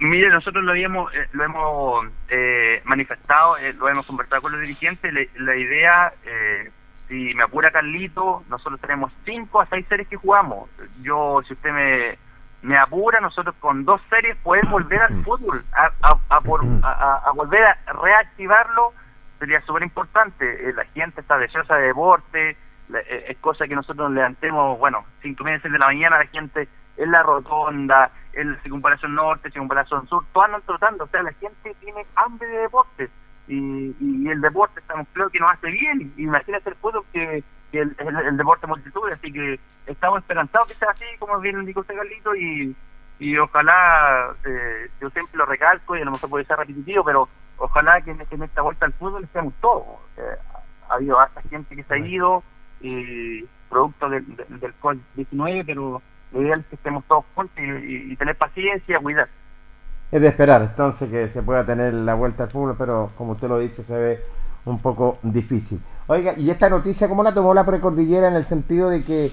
[0.00, 4.60] Mire, nosotros lo habíamos, eh, lo hemos eh, manifestado, eh, lo hemos conversado con los
[4.60, 5.12] dirigentes.
[5.12, 6.70] le- la idea, eh,
[7.08, 10.70] si me apura Carlito, nosotros tenemos cinco a seis series que jugamos.
[11.02, 12.18] Yo, si usted me,
[12.62, 17.22] me apura, nosotros con dos series podemos volver al fútbol, a, a, a por- a-
[17.26, 18.92] a- volver a reactivarlo
[19.38, 20.68] sería súper importante.
[20.68, 22.50] Eh, la gente está deseosa de deporte,
[22.94, 26.68] eh, es cosa que nosotros nos levantemos, bueno, cinco meses de la mañana, la gente
[26.96, 31.32] en la rotonda, en la circunvalación norte, circunvalación sur, todos andan trotando, o sea, la
[31.32, 33.10] gente tiene hambre de deporte
[33.46, 37.42] y, y el deporte estamos creo que nos hace bien, imagínate el fútbol que,
[37.72, 41.58] que el, el- el deporte multitud, así que estamos esperanzados que sea así, como bien
[41.60, 42.74] indicó usted Carlito, y,
[43.18, 47.28] y ojalá, eh, yo siempre lo recalco y a lo mejor puede ser repetitivo, pero
[47.58, 49.84] ojalá que en, en esta vuelta al fútbol estemos todos.
[50.16, 50.22] Eh,
[50.88, 52.42] ha habido hasta gente que se ha ido,
[52.80, 57.62] y producto del, del, del COVID-19, pero lo ideal es que estemos todos juntos y,
[57.62, 59.28] y- y tener paciencia, cuidar.
[60.14, 63.48] Es de esperar entonces que se pueda tener la vuelta al fútbol, pero como usted
[63.48, 64.20] lo dice, se ve
[64.64, 65.80] un poco difícil.
[66.06, 69.32] Oiga, ¿y esta noticia cómo la tomó la precordillera en el sentido de que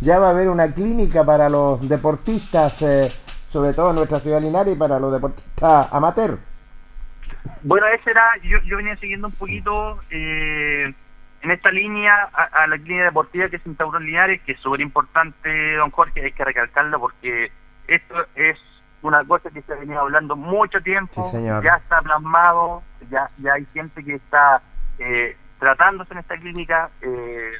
[0.00, 3.12] ya va a haber una clínica para los deportistas, eh,
[3.50, 6.38] sobre todo en nuestra ciudad Linares, y para los deportistas amateur?
[7.62, 10.94] Bueno, ese era, yo, yo venía siguiendo un poquito eh,
[11.42, 14.80] en esta línea a, la clínica deportiva que se instauró en Linares, que es súper
[14.80, 17.52] importante, don Jorge, hay que recalcarlo porque
[17.86, 18.56] esto es
[19.02, 23.54] una cosa que se ha venido hablando mucho tiempo, Sí, ya está plasmado, ya, ya
[23.54, 24.62] hay gente que está
[24.98, 27.52] eh, tratándose en esta clínica, eh,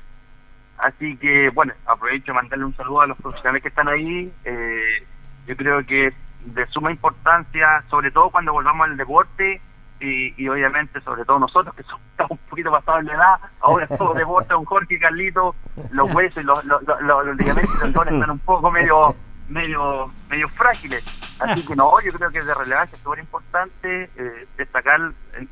[0.79, 5.07] así que bueno, aprovecho de mandarle un saludo a los profesionales que están ahí, eh,
[5.47, 6.15] yo creo que es
[6.47, 9.61] de suma importancia, sobre todo cuando volvamos al deporte,
[10.01, 13.87] y, y obviamente sobre todo nosotros que somos estamos un poquito pasados de edad, ahora
[13.87, 15.55] todo deporte, don Jorge y Carlito,
[15.93, 19.15] los huesos y los, los, los, los- los ligamentos y tendones están un poco medio
[19.49, 21.05] medio medio frágiles,
[21.41, 25.47] así que no, yo creo que es de relevancia súper importante eh, destacar eh,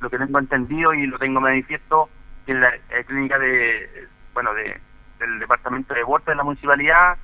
[0.00, 2.08] lo que tengo entendido y lo tengo manifiesto
[2.46, 4.80] que en la eh, clínica de bueno de
[5.18, 7.16] del departamento de deporte de la municipalidad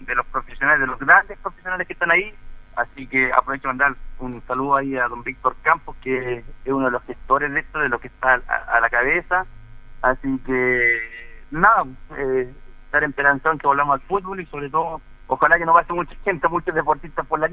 [0.00, 2.34] de los profesionales de los grandes profesionales que están ahí.
[2.76, 6.86] Así que aprovecho de mandar un saludo ahí a don Víctor Campos, que es uno
[6.86, 9.46] de los gestores de esto, de lo que está a, a la cabeza.
[10.02, 11.00] Así que,
[11.52, 11.84] nada,
[12.18, 12.52] eh,
[12.86, 16.14] estar esperanzado en que volvamos al fútbol y sobre todo, ojalá que no pase mucha
[16.24, 17.48] gente, muchos deportistas por la.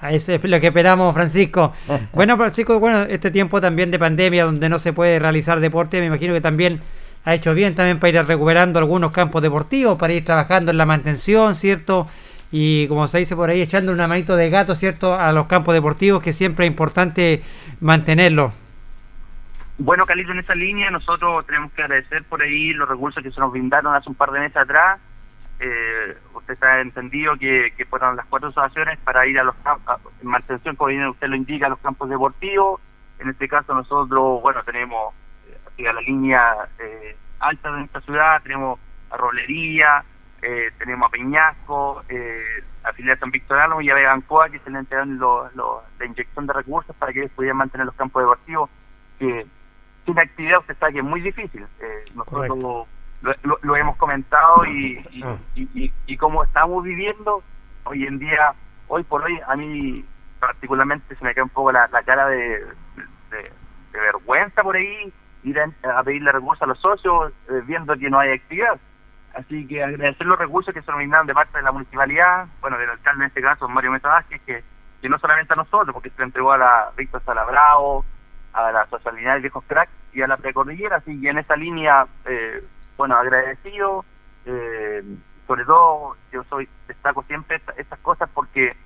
[0.00, 1.72] A Eso es lo que esperamos, Francisco.
[2.12, 6.06] Bueno, Francisco, bueno, este tiempo también de pandemia donde no se puede realizar deporte, me
[6.06, 6.80] imagino que también
[7.24, 10.86] ha hecho bien también para ir recuperando algunos campos deportivos, para ir trabajando en la
[10.86, 12.06] mantención, ¿cierto?
[12.50, 15.14] Y como se dice por ahí, echando una manito de gato, ¿cierto?
[15.14, 17.42] A los campos deportivos, que siempre es importante
[17.80, 18.52] mantenerlos.
[19.78, 23.40] Bueno, Calito, en esa línea nosotros tenemos que agradecer por ahí los recursos que se
[23.40, 25.00] nos brindaron hace un par de meses atrás.
[25.62, 30.00] Eh, usted ha entendido que, que fueron las cuatro asociaciones para ir a los campos,
[30.22, 32.80] en mantención, como bien usted lo indica, a los campos deportivos.
[33.18, 35.12] En este caso nosotros, bueno, tenemos
[35.76, 38.80] eh, a la línea eh, alta de nuestra ciudad, tenemos
[39.10, 40.02] a Rolería,
[40.40, 42.42] eh, tenemos a Peñasco, eh,
[42.84, 46.06] a Filial San Víctor Álamo y a Vegancoa, que se le entregaron lo- lo- la
[46.06, 48.70] inyección de recursos para que ellos pudieran mantener los campos deportivos,
[49.18, 49.46] que
[50.06, 51.66] sin actividad usted sabe que es muy difícil.
[51.80, 52.88] Eh, nosotros Correcto.
[53.22, 55.36] Lo, lo- lo hemos comentado y, y, Ah.
[55.54, 57.42] y, y- como estamos viviendo
[57.84, 58.52] hoy en día,
[58.88, 60.04] hoy por hoy, a mí
[60.38, 62.64] particularmente se me cae un poco la, la cara de,
[63.30, 63.52] de-
[63.92, 65.12] de vergüenza por ahí,
[65.44, 68.78] ir a, a pedirle recursos a los socios eh, viendo que no hay actividad.
[69.34, 72.76] Así que agradecer los recursos que se nos brindaron de parte de la municipalidad, bueno,
[72.78, 74.64] del alcalde en este caso, Mario Mesa Vázquez, que,
[75.00, 78.04] que no solamente a nosotros, porque se le entregó a la Víctor Salabrao,
[78.52, 82.06] a la Socialidad de Viejos Crack y a la Precordillera, así que en esa línea,
[82.24, 82.64] eh,
[83.00, 84.04] bueno, agradecido,
[84.44, 85.02] eh,
[85.46, 88.76] sobre todo yo soy destaco siempre esta- estas cosas porque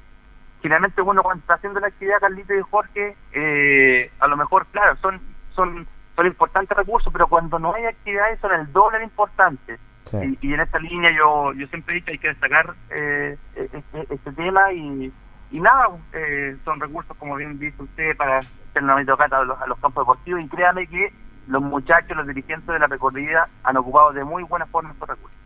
[0.63, 4.95] finalmente uno cuando está haciendo la actividad Carlito y Jorge, eh, a lo mejor, claro,
[4.99, 5.21] son,
[5.57, 5.85] son,
[6.15, 9.81] son importantes recursos, pero cuando no hay actividades son el doble de importantes.
[10.13, 10.39] Sí.
[10.41, 14.15] Y, y en esta línea yo yo siempre he dicho hay que destacar eh, este,
[14.15, 15.13] este tema y,
[15.51, 19.67] y nada, eh, son recursos como bien dice usted para hacer una a los, a
[19.67, 24.13] los campos deportivos y créame que los muchachos, los dirigentes de la precordillera han ocupado
[24.13, 25.39] de muy buena forma estos recursos.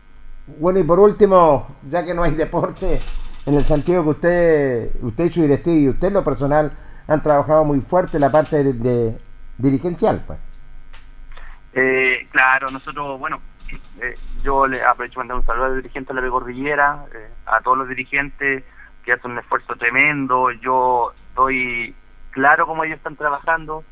[0.59, 2.99] Bueno, y por último, ya que no hay deporte,
[3.45, 6.71] en el sentido que usted, usted y su directivo y usted lo personal
[7.07, 9.17] han trabajado muy fuerte la parte de, de
[9.57, 10.39] dirigencial, pues.
[11.73, 13.39] Eh, claro, nosotros, bueno,
[14.01, 17.61] eh, yo le aprovecho para mandar un saludo al dirigente de la Precordillera, eh, a
[17.61, 18.63] todos los dirigentes
[19.03, 20.51] que hacen un esfuerzo tremendo.
[20.51, 21.95] Yo estoy
[22.31, 23.83] claro cómo ellos están trabajando,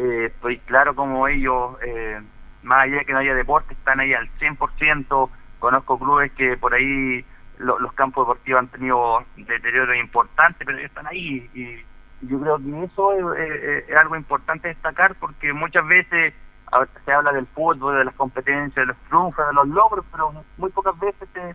[0.00, 2.20] eh, estoy claro cómo ellos, eh,
[2.62, 5.30] más allá de que no haya deporte, están ahí al 100%.
[5.58, 7.24] Conozco clubes que por ahí
[7.58, 11.50] lo- los campos deportivos han tenido deterioro importante, pero ellos están ahí.
[11.52, 16.34] Y yo creo que eso es, algo importante destacar porque muchas veces
[17.04, 20.70] se habla del fútbol, de las competencias, de los triunfos, de los logros, pero muy
[20.70, 21.50] pocas veces se,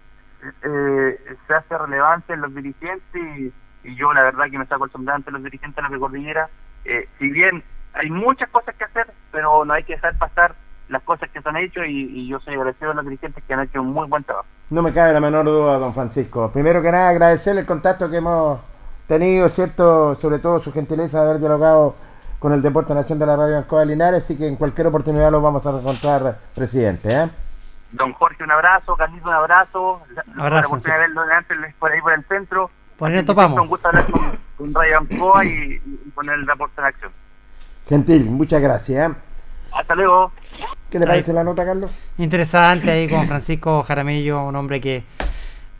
[0.63, 3.51] eh, se hace relevancia en los dirigentes y,
[3.95, 6.49] yo la verdad que me saco el sombrero ante los dirigentes de la Precordillera.
[6.85, 7.63] Eh, si bien
[7.95, 10.55] hay muchas cosas que hacer, pero no hay que dejar pasar
[10.89, 13.53] las cosas que se han hecho y, y yo soy agradecido a los dirigentes que
[13.53, 14.47] han hecho un muy buen trabajo.
[14.69, 16.51] No me cabe la menor duda, don Francisco.
[16.51, 18.59] Primero que nada, agradecerle el contacto que hemos
[19.07, 20.15] tenido, ¿cierto?
[20.15, 21.95] Sobre todo su gentileza de haber dialogado
[22.39, 25.31] con el Deporte Nación de la Radio Ancoa de Linares, así que en cualquier oportunidad
[25.31, 27.29] lo vamos a encontrar, presidente, ¿eh?
[27.91, 30.01] Don Jorge, un abrazo, Carlito, un abrazo.
[30.37, 32.69] Abrazo, oportunidad de verlo antes por ahí por el centro.
[32.97, 33.59] Por ahí nos topamos.
[33.59, 37.11] Un gusto hablar con, con Radio Ancoa y, y poner el reporte en acción.
[37.87, 39.11] Gentil, muchas gracias.
[39.11, 39.15] ¿eh?
[39.73, 40.31] Hasta luego.
[40.89, 41.09] ¿Qué le Ahí.
[41.09, 41.91] parece la nota, Carlos?
[42.17, 45.03] Interesante ahí con Francisco Jaramillo, un hombre que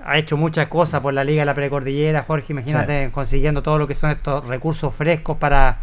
[0.04, 2.24] ha hecho muchas cosas por la Liga de la Precordillera.
[2.24, 5.80] Jorge, imagínate consiguiendo todo lo que son estos recursos frescos para,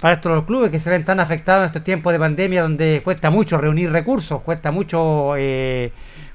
[0.00, 3.00] para estos los clubes que se ven tan afectados en estos tiempos de pandemia donde
[3.02, 5.92] cuesta mucho reunir recursos, cuesta mucho eh,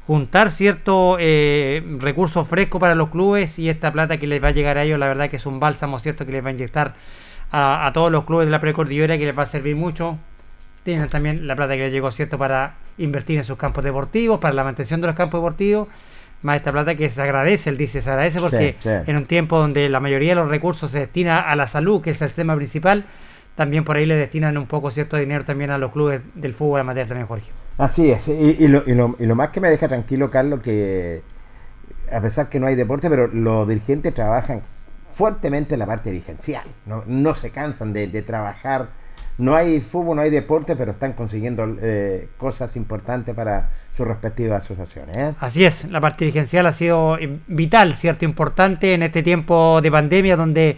[0.08, 4.52] juntar ciertos eh, recursos frescos para los clubes y esta plata que les va a
[4.52, 6.26] llegar a ellos, la verdad que es un bálsamo, ¿cierto?
[6.26, 6.96] Que les va a inyectar
[7.54, 10.18] a, a todos los clubes de la Precordillera que les va a servir mucho
[10.84, 14.54] tienen también la plata que les llegó, ¿cierto?, para invertir en sus campos deportivos, para
[14.54, 15.88] la mantención de los campos deportivos,
[16.42, 19.10] más esta plata que se agradece, él dice, se agradece porque Sí, sí.
[19.10, 22.10] en un tiempo donde la mayoría de los recursos se destina a la salud, que
[22.10, 23.06] es el tema principal,
[23.56, 26.82] también por ahí le destinan un poco cierto dinero también a los clubes del fútbol
[26.82, 27.50] amateur también, Jorge.
[27.78, 30.60] Así es, y, y lo, y, lo, y lo más que me deja tranquilo, Carlos,
[30.62, 31.22] que
[32.12, 34.64] a pesar que no hay deporte, pero los dirigentes trabajan
[35.14, 38.90] fuertemente en la parte dirigencial, no, no se cansan de, trabajar,
[39.38, 44.64] no hay fútbol, no hay deporte, pero están consiguiendo eh, cosas importantes para sus respectivas
[44.64, 45.18] asociaciones.
[45.18, 45.34] ¿eh?
[45.40, 48.26] Así es, la parte dirigencial ha sido vital, ¿cierto?
[48.26, 50.78] Importante en este tiempo de pandemia donde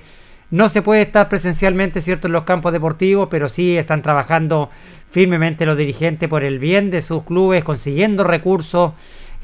[0.51, 2.27] no se puede estar presencialmente, ¿cierto?
[2.27, 4.69] En los campos deportivos, pero sí están trabajando
[5.09, 8.93] firmemente los dirigentes por el bien de sus clubes, consiguiendo recursos,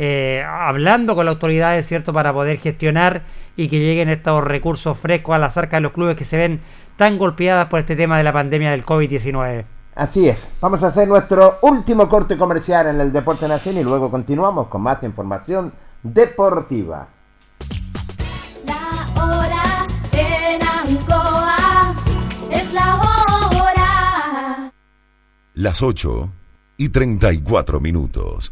[0.04, 2.12] eh, hablando con las autoridades, ¿cierto?
[2.12, 3.22] Para poder gestionar
[3.56, 6.60] y que lleguen estos recursos frescos a las arcas de los clubes que se ven
[6.98, 9.64] tan golpeadas por este tema de la pandemia del COVID-19.
[9.94, 14.10] Así es, vamos a hacer nuestro último corte comercial en el Deporte Nacional y luego
[14.10, 15.72] continuamos con más información
[16.02, 17.08] deportiva.
[18.66, 21.94] La hora en Ancoa
[22.50, 24.72] es la hora.
[25.54, 26.32] Las 8
[26.78, 28.52] y 34 minutos.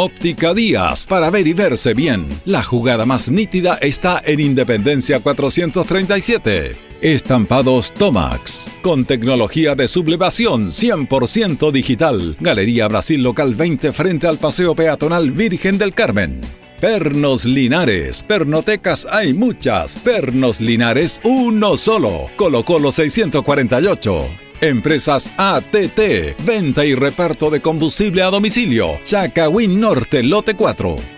[0.00, 2.28] Óptica Díaz, para ver y verse bien.
[2.44, 6.76] La jugada más nítida está en Independencia 437.
[7.00, 12.36] Estampados Tomax, con tecnología de sublevación 100% digital.
[12.38, 16.42] Galería Brasil Local 20 frente al Paseo Peatonal Virgen del Carmen.
[16.80, 19.96] Pernos Linares, pernotecas hay muchas.
[19.96, 22.30] Pernos Linares, uno solo.
[22.36, 24.28] Colo Colo 648.
[24.60, 29.00] Empresas ATT, venta y reparto de combustible a domicilio.
[29.02, 31.17] Chacawin Norte, lote 4.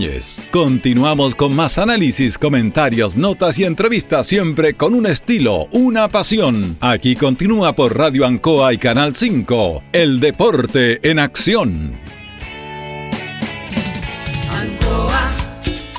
[0.49, 6.77] Continuamos con más análisis, comentarios, notas y entrevistas, siempre con un estilo, una pasión.
[6.81, 9.83] Aquí continúa por Radio Ancoa y Canal 5.
[9.93, 11.91] El deporte en acción.
[14.51, 15.35] Ancoa,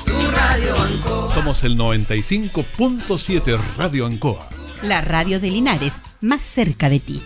[0.05, 1.33] tu radio Ancoa.
[1.33, 4.49] Somos el 95.7 Radio Ancoa.
[4.81, 7.21] La radio de Linares, más cerca de ti.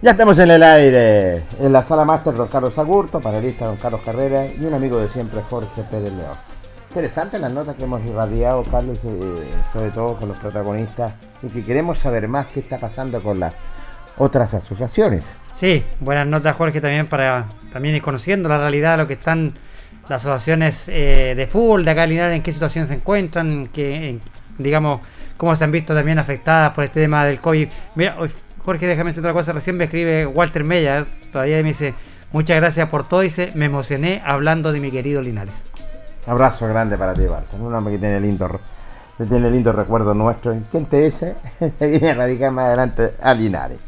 [0.00, 4.00] Ya estamos en el aire, en la sala máster don Carlos Agurto, panelista don Carlos
[4.04, 6.36] Carrera y un amigo de siempre Jorge Pérez León.
[6.90, 9.34] Interesante las notas que hemos irradiado, Carlos, eh,
[9.72, 13.54] sobre todo con los protagonistas, y que queremos saber más qué está pasando con las
[14.18, 15.24] otras asociaciones.
[15.52, 19.54] Sí, buenas notas Jorge también para también ir conociendo la realidad de lo que están
[20.08, 24.10] las asociaciones eh, de fútbol de acá en Linares, en qué situación se encuentran, que,
[24.10, 24.20] en-
[24.58, 25.00] digamos,
[25.36, 27.68] cómo se han visto también afectadas por este tema del COVID.
[27.96, 28.30] Mira, hoy-
[28.68, 29.52] Jorge, déjame decir otra cosa.
[29.54, 31.94] Recién me escribe Walter Mella, todavía me dice,
[32.32, 33.20] muchas gracias por todo.
[33.20, 35.54] Dice, me emocioné hablando de mi querido Linares.
[36.26, 37.58] Abrazo grande para ti, Walter.
[37.58, 38.60] Un hombre que tiene lindo,
[39.16, 40.54] que tiene lindo recuerdo nuestro.
[40.70, 41.34] ¿Quién te dice?
[41.78, 43.78] Se viene a radicar más adelante a Linares.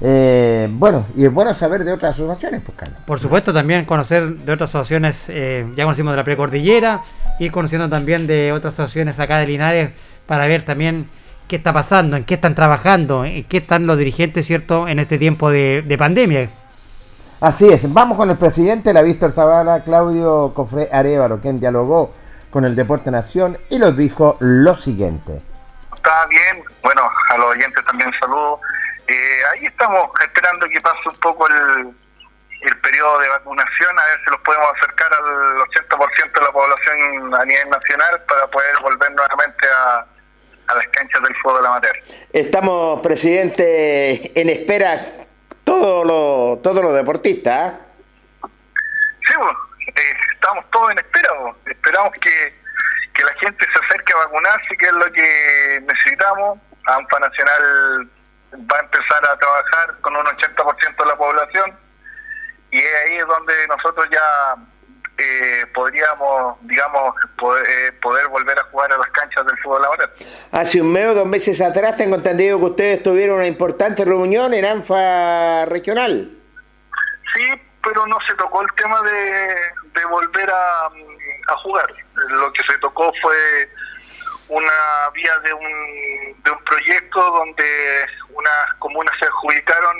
[0.00, 2.98] Eh, bueno, y es bueno saber de otras asociaciones, pues, Carlos.
[3.04, 7.02] Por supuesto, también conocer de otras asociaciones, eh, ya conocimos de la precordillera,
[7.38, 9.90] y conociendo también de otras asociaciones acá de Linares,
[10.26, 11.06] para ver también
[11.48, 15.18] qué está pasando, en qué están trabajando, en qué están los dirigentes, ¿cierto?, en este
[15.18, 16.50] tiempo de, de pandemia.
[17.40, 22.14] Así es, vamos con el presidente de la Víctor Zavala, Claudio Cofré Arevalo, quien dialogó
[22.50, 25.42] con el Deporte Nación y nos dijo lo siguiente.
[25.94, 28.60] Está bien, bueno, a los oyentes también saludo.
[29.06, 31.94] Eh, ahí estamos esperando que pase un poco el,
[32.62, 37.34] el periodo de vacunación, a ver si los podemos acercar al 80% de la población
[37.34, 40.06] a nivel nacional para poder volver nuevamente a,
[40.68, 41.96] a las canchas del fútbol amateur.
[42.32, 45.26] Estamos, presidente, en espera
[45.64, 47.72] todos los todos los deportistas.
[47.72, 48.48] ¿ah?
[49.26, 51.56] Sí, bueno, eh, estamos todos en espera, bueno.
[51.66, 52.54] esperamos que,
[53.14, 56.58] que la gente se acerque a vacunarse, que es lo que necesitamos.
[56.86, 58.10] ANFA Nacional
[58.54, 61.76] va a empezar a trabajar con un 80% de la población
[62.70, 64.56] y es ahí donde nosotros ya
[65.18, 70.10] eh, podríamos, digamos, poder, eh, poder, volver a jugar a las canchas del fútbol amateur.
[70.52, 74.52] Hace un mes o dos meses atrás tengo entendido que ustedes tuvieron una importante reunión
[74.54, 76.30] en ANFA regional.
[77.34, 81.86] Sí, pero no se tocó el tema de, de volver a, a jugar.
[82.14, 83.68] Lo que se tocó fue
[84.48, 89.96] una vía de un, de un proyecto donde unas comunas se adjudicaron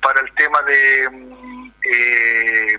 [0.00, 1.04] para el tema de
[1.84, 2.78] eh,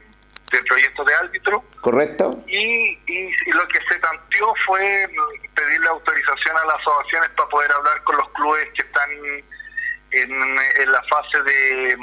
[0.52, 1.64] del proyecto de árbitro.
[1.82, 2.44] Correcto.
[2.48, 5.08] Y, y, y, lo que se tanteó fue
[5.56, 9.10] pedirle autorización a las asociaciones para poder hablar con los clubes que están
[10.12, 10.34] en,
[10.82, 11.96] en la fase de,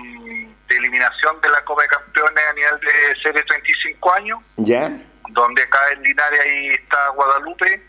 [0.68, 4.38] de, eliminación de la Copa de Campeones a nivel de serie 35 años.
[4.56, 4.90] Ya.
[5.30, 7.82] Donde acá en Linares ahí está Guadalupe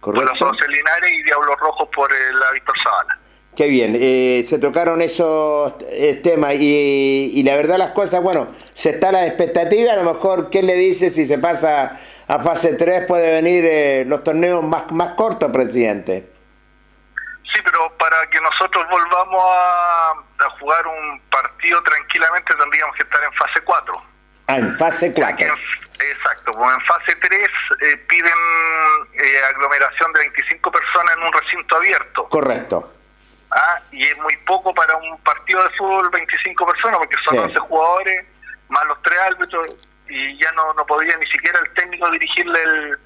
[0.00, 0.34] Correcto.
[0.38, 3.18] por la Linares y Diablos Rojos por la Víctor Zavala.
[3.56, 8.48] Qué bien, eh, se tocaron esos eh, temas y, y, la verdad las cosas, bueno,
[8.74, 12.74] se está la expectativa, a lo mejor, ¿qué le dice si se pasa a fase
[12.74, 16.28] 3 puede venir eh, los torneos más, más cortos, presidente?
[17.54, 23.22] Sí, pero para que nosotros volvamos a, a jugar un partido tranquilamente tendríamos que estar
[23.22, 24.02] en fase 4.
[24.48, 25.46] Ah, en fase 4.
[26.00, 28.32] Exacto, pues en fase 3 eh, piden
[29.14, 32.28] eh, aglomeración de 25 personas en un recinto abierto.
[32.28, 32.93] Correcto.
[33.54, 37.40] Ah, y es muy poco para un partido de fútbol 25 personas, porque son sí.
[37.40, 38.26] 11 jugadores,
[38.68, 39.76] más los tres árbitros,
[40.08, 42.98] y ya no, no podría ni siquiera el técnico dirigirle el,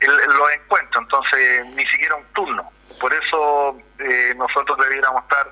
[0.00, 2.72] el, los encuentros, entonces ni siquiera un turno.
[2.98, 5.48] Por eso eh, nosotros debiéramos estar,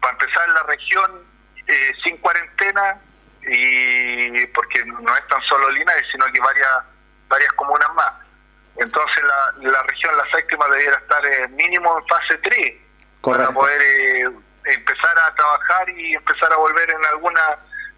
[0.00, 1.12] para empezar en la región,
[1.66, 2.98] eh, sin cuarentena,
[3.46, 6.70] y porque no es tan solo Linares, sino que varias
[7.28, 8.12] varias comunas más.
[8.76, 12.83] Entonces la, la región, la séptima, debiera estar eh, mínimo en fase 3
[13.24, 13.54] Correcto.
[13.54, 17.40] para poder eh, empezar a trabajar y empezar a volver en alguna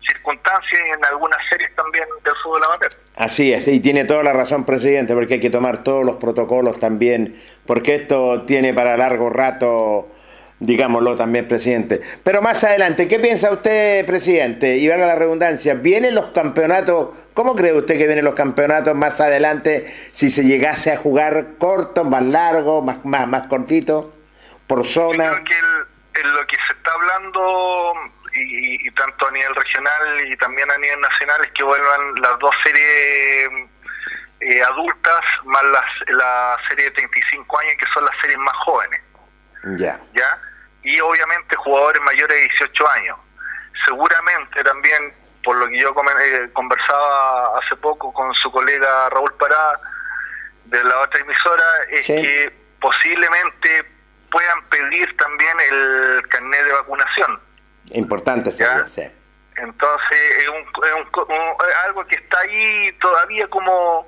[0.06, 2.92] circunstancia y en algunas series también del fútbol amateur.
[3.16, 6.78] Así es, y tiene toda la razón, presidente, porque hay que tomar todos los protocolos
[6.78, 10.12] también, porque esto tiene para largo rato
[10.58, 12.00] digámoslo también, presidente.
[12.22, 14.78] Pero más adelante, ¿qué piensa usted, presidente?
[14.78, 17.10] Y valga la redundancia, ¿vienen los campeonatos?
[17.34, 22.04] ¿Cómo cree usted que vienen los campeonatos más adelante si se llegase a jugar corto,
[22.04, 24.15] más largo, más más, más cortito,
[24.66, 25.24] por zona?
[25.24, 27.94] Yo creo que el, el, lo que se está hablando,
[28.34, 32.38] y, y, tanto a nivel regional y también a nivel nacional, es que vuelvan las
[32.38, 33.50] dos series
[34.40, 39.00] eh, adultas más las, la serie de 35 años, que son las series más jóvenes.
[39.78, 39.98] Ya.
[40.14, 40.38] ¿Ya?
[40.82, 43.18] Y obviamente jugadores mayores de 18 años.
[43.84, 49.80] Seguramente también, por lo que yo eh, conversaba hace poco con su colega Raúl Pará
[50.66, 52.14] de la otra emisora, es sí.
[52.14, 53.95] que posiblemente
[54.36, 57.40] puedan pedir también el carnet de vacunación.
[57.92, 59.02] Importante sería, sí.
[59.56, 64.06] Entonces, es, un, es, un, es algo que está ahí todavía como,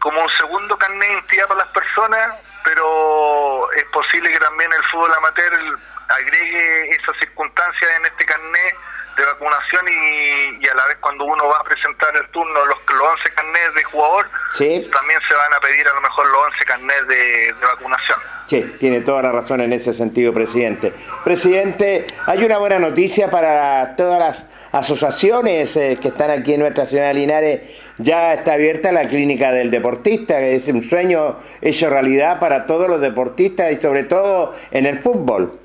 [0.00, 2.34] como un segundo carnet de identidad para las personas
[2.64, 5.78] pero es posible que también el fútbol amateur
[6.08, 8.76] agregue esas circunstancias en este carnet
[9.16, 12.78] de vacunación y, y, a la vez cuando uno va a presentar el turno los,
[12.88, 14.88] los 11 carnets de jugador, sí.
[14.92, 18.18] también se van a pedir a lo mejor los 11 carnets de, de, vacunación.
[18.46, 20.92] Sí, tiene toda la razón en ese sentido, presidente.
[21.24, 26.86] Presidente, hay una buena noticia para todas las asociaciones eh, que están aquí en nuestra
[26.86, 27.60] ciudad de Linares.
[27.98, 32.88] Ya está abierta la clínica del deportista, que es un sueño hecho realidad para todos
[32.88, 35.61] los deportistas y sobre todo en el fútbol.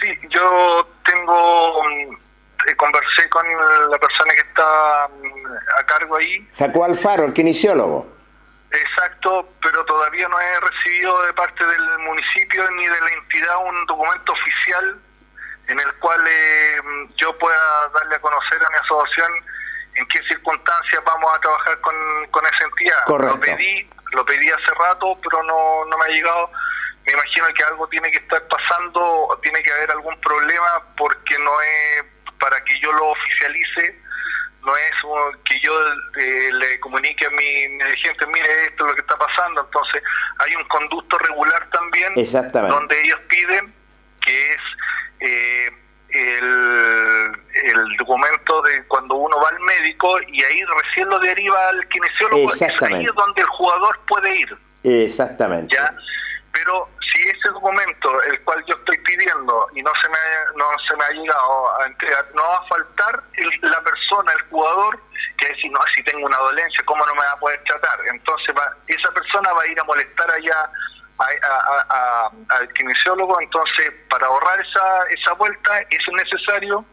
[0.00, 2.14] Sí, yo tengo, mm,
[2.68, 3.44] eh, conversé con
[3.90, 8.06] la persona que está mm, a cargo ahí, Jacob Alfaro, el kinesiólogo.
[8.70, 13.86] exacto, pero todavía no he recibido de parte del municipio ni de la entidad un
[13.86, 15.00] documento oficial
[15.68, 19.32] en el cual eh, mm, yo pueda darle a conocer a mi asociación
[19.96, 21.94] en qué circunstancias vamos a trabajar con,
[22.30, 23.04] con esa entidad.
[23.04, 23.36] Correcto.
[23.36, 26.50] Lo pedí, lo pedí hace rato, pero no, no me ha llegado.
[27.08, 31.58] Me imagino que algo tiene que estar pasando, tiene que haber algún problema, porque no
[31.62, 32.04] es
[32.38, 33.98] para que yo lo oficialice,
[34.62, 34.92] no es
[35.46, 35.72] que yo
[36.20, 39.62] eh, le comunique a mi, mi dirigente, mire esto es lo que está pasando.
[39.62, 40.02] Entonces,
[40.40, 42.74] hay un conducto regular también, Exactamente.
[42.74, 43.74] donde ellos piden
[44.20, 44.60] que es
[45.20, 45.70] eh,
[46.10, 51.88] el, el documento de cuando uno va al médico y ahí recién lo deriva al
[51.88, 52.52] kinesiólogo.
[52.52, 54.58] Es ahí es donde el jugador puede ir.
[54.82, 55.74] Exactamente.
[55.74, 55.94] ¿ya?
[56.52, 60.64] Pero si ese documento, el cual yo estoy pidiendo y no se me ha, no
[60.88, 65.00] se me ha llegado a entregar, no va a faltar el- la persona, el jugador,
[65.38, 67.98] que decir, no, si tengo una dolencia, ¿cómo no me va a poder tratar?
[68.12, 70.70] Entonces va, esa persona va a ir a molestar allá
[71.20, 76.84] a- a- al kinesiólogo, entonces para ahorrar esa, esa vuelta es necesario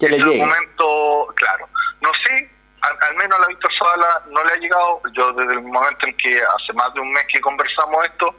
[0.00, 0.38] Que le llegue.
[0.38, 1.68] documento, claro.
[2.00, 2.50] No sé,
[2.82, 6.06] al, al menos a la Víctor Zavala no le ha llegado, yo desde el momento
[6.06, 8.34] en que hace más de un mes que conversamos esto,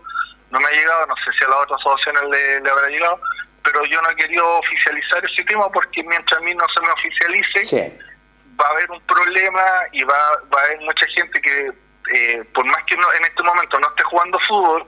[0.52, 3.20] no me ha llegado, no sé si a las otras asociaciones le, le habrá llegado,
[3.64, 6.92] pero yo no he querido oficializar ese tema porque mientras a mí no se me
[6.92, 8.00] oficialice, Sí.
[8.60, 9.62] va a haber un problema
[9.92, 10.16] y va,
[10.54, 11.72] va a haber mucha gente que,
[12.14, 14.88] eh, por más que no, en este momento no esté jugando fútbol,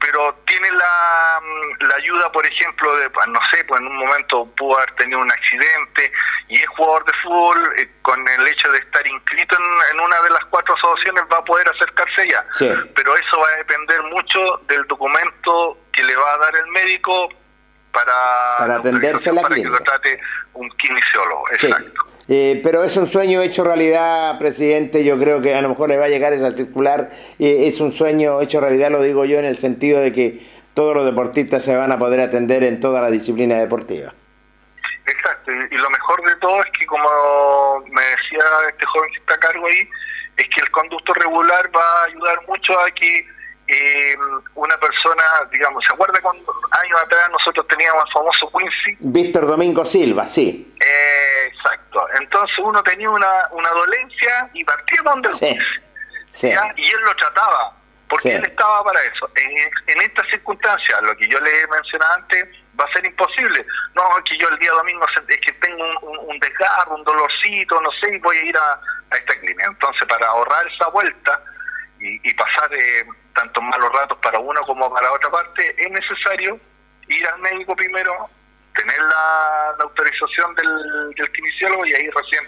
[0.00, 3.96] pero tiene la, mm, la ayuda, por ejemplo, de, pues, no sé, pues en un
[3.96, 6.12] momento pudo haber tenido un accidente
[6.48, 10.20] y es jugador de fútbol, eh, con el hecho de estar inscrito en, en una
[10.22, 12.44] de las cuatro asociaciones va a poder acercarse allá.
[12.56, 12.70] Sí.
[12.94, 17.28] Pero eso va a depender mucho del documento que le va a dar el médico
[17.92, 18.12] para,
[18.58, 20.20] Para atenderse autorización la para que lo trate
[20.54, 21.44] un kinesiólogo.
[21.56, 21.74] Sí.
[22.32, 25.02] Eh, pero es un sueño hecho realidad, presidente.
[25.02, 27.10] Yo creo que a lo mejor le va a llegar esa circular.
[27.40, 30.40] Eh, es un sueño hecho realidad, lo digo yo, en el sentido de que
[30.72, 34.14] todos los deportistas se van a poder atender en toda la disciplina deportiva.
[35.06, 39.34] Exacto, y lo mejor de todo es que, como me decía este joven que está
[39.34, 39.88] a cargo ahí,
[40.36, 43.26] es que el conducto regular va a ayudar mucho a que
[43.72, 44.16] eh,
[44.54, 45.22] una persona,
[45.52, 46.52] digamos, ¿se acuerda cuando
[46.82, 48.96] años atrás nosotros teníamos al famoso Quincy?
[49.00, 50.74] Víctor Domingo Silva, sí.
[50.84, 55.58] Eh, exacto, entonces uno tenía una, una dolencia y partía donde el Sí.
[56.28, 56.48] Sí.
[56.76, 57.72] y él lo trataba,
[58.08, 58.34] porque Sí.
[58.36, 59.28] él estaba para eso.
[59.36, 59.50] En,
[59.94, 62.44] en estas circunstancias, lo que yo le mencionaba antes,
[62.78, 63.66] va a ser imposible.
[63.94, 67.04] No, es que yo el día domingo es que tengo un, un, un desgarro, un
[67.04, 68.72] dolorcito, no sé, y voy a ir a,
[69.10, 69.66] a esta clínica.
[69.66, 71.42] Entonces, para ahorrar esa vuelta
[71.98, 73.04] y, y pasar eh,
[73.34, 76.58] tantos malos ratos para uno como para otra parte, es necesario
[77.08, 78.28] ir al médico primero,
[78.76, 82.44] tener la, autorización del, del y ahí recién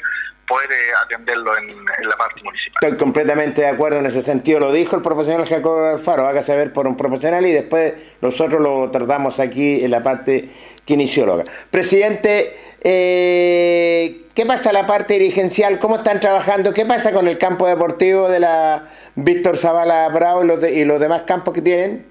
[0.46, 2.82] poder eh, atenderlo en, en la parte municipal.
[2.82, 4.60] Estoy completamente de acuerdo en ese sentido.
[4.60, 8.90] Lo dijo el profesional Jacobo Alfaro, hágase ver por un profesional y después nosotros lo
[8.90, 10.50] tratamos aquí en la parte
[10.84, 11.44] kinesióloga.
[11.70, 15.78] Presidente, eh, ¿qué pasa la parte dirigencial?
[15.78, 16.72] ¿Cómo están trabajando?
[16.72, 20.84] ¿Qué pasa con el campo deportivo de la Víctor Zavala Bravo y los, de- y
[20.84, 22.10] los demás campos que tienen?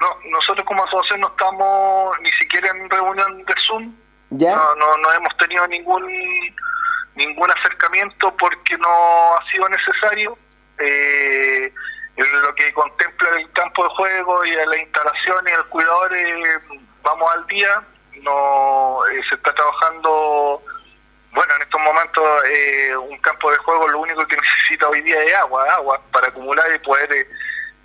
[0.00, 3.94] No, nosotros como asociación no estamos ni siquiera en reunión de Zoom.
[4.30, 4.54] ¿Ya?
[4.56, 6.04] No, no, no hemos tenido ningún
[7.14, 10.36] ningún acercamiento porque no ha sido necesario.
[10.78, 11.72] Eh,
[12.16, 16.14] en lo que contempla el campo de juego y a la instalación y el cuidador,
[16.14, 16.58] eh,
[17.02, 17.82] vamos al día.
[18.22, 20.62] No eh, se está trabajando.
[21.32, 25.22] Bueno, en estos momentos eh, un campo de juego lo único que necesita hoy día
[25.22, 27.28] es agua, agua para acumular y poder eh,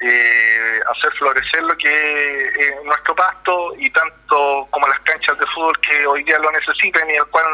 [0.01, 5.77] eh, hacer florecer lo que es nuestro pasto y tanto como las canchas de fútbol
[5.81, 7.45] que hoy día lo necesitan y el cual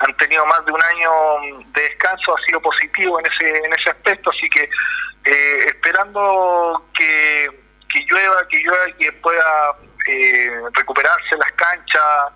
[0.00, 3.90] han tenido más de un año de descanso ha sido positivo en ese en ese
[3.90, 4.30] aspecto.
[4.30, 4.68] Así que
[5.24, 7.48] eh, esperando que,
[7.92, 9.72] que llueva que llueva y que pueda
[10.06, 12.32] eh, recuperarse las canchas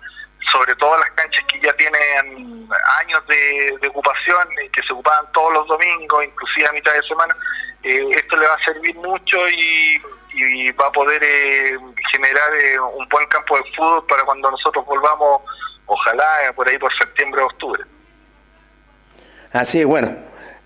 [0.51, 2.67] sobre todo las canchas que ya tienen
[2.99, 7.03] años de, de ocupación y que se ocupaban todos los domingos, inclusive a mitad de
[7.07, 7.35] semana,
[7.83, 10.01] eh, esto le va a servir mucho y,
[10.33, 11.77] y va a poder eh,
[12.11, 15.41] generar eh, un buen campo de fútbol para cuando nosotros volvamos,
[15.85, 17.83] ojalá eh, por ahí por septiembre o octubre.
[19.51, 20.15] Así es, bueno.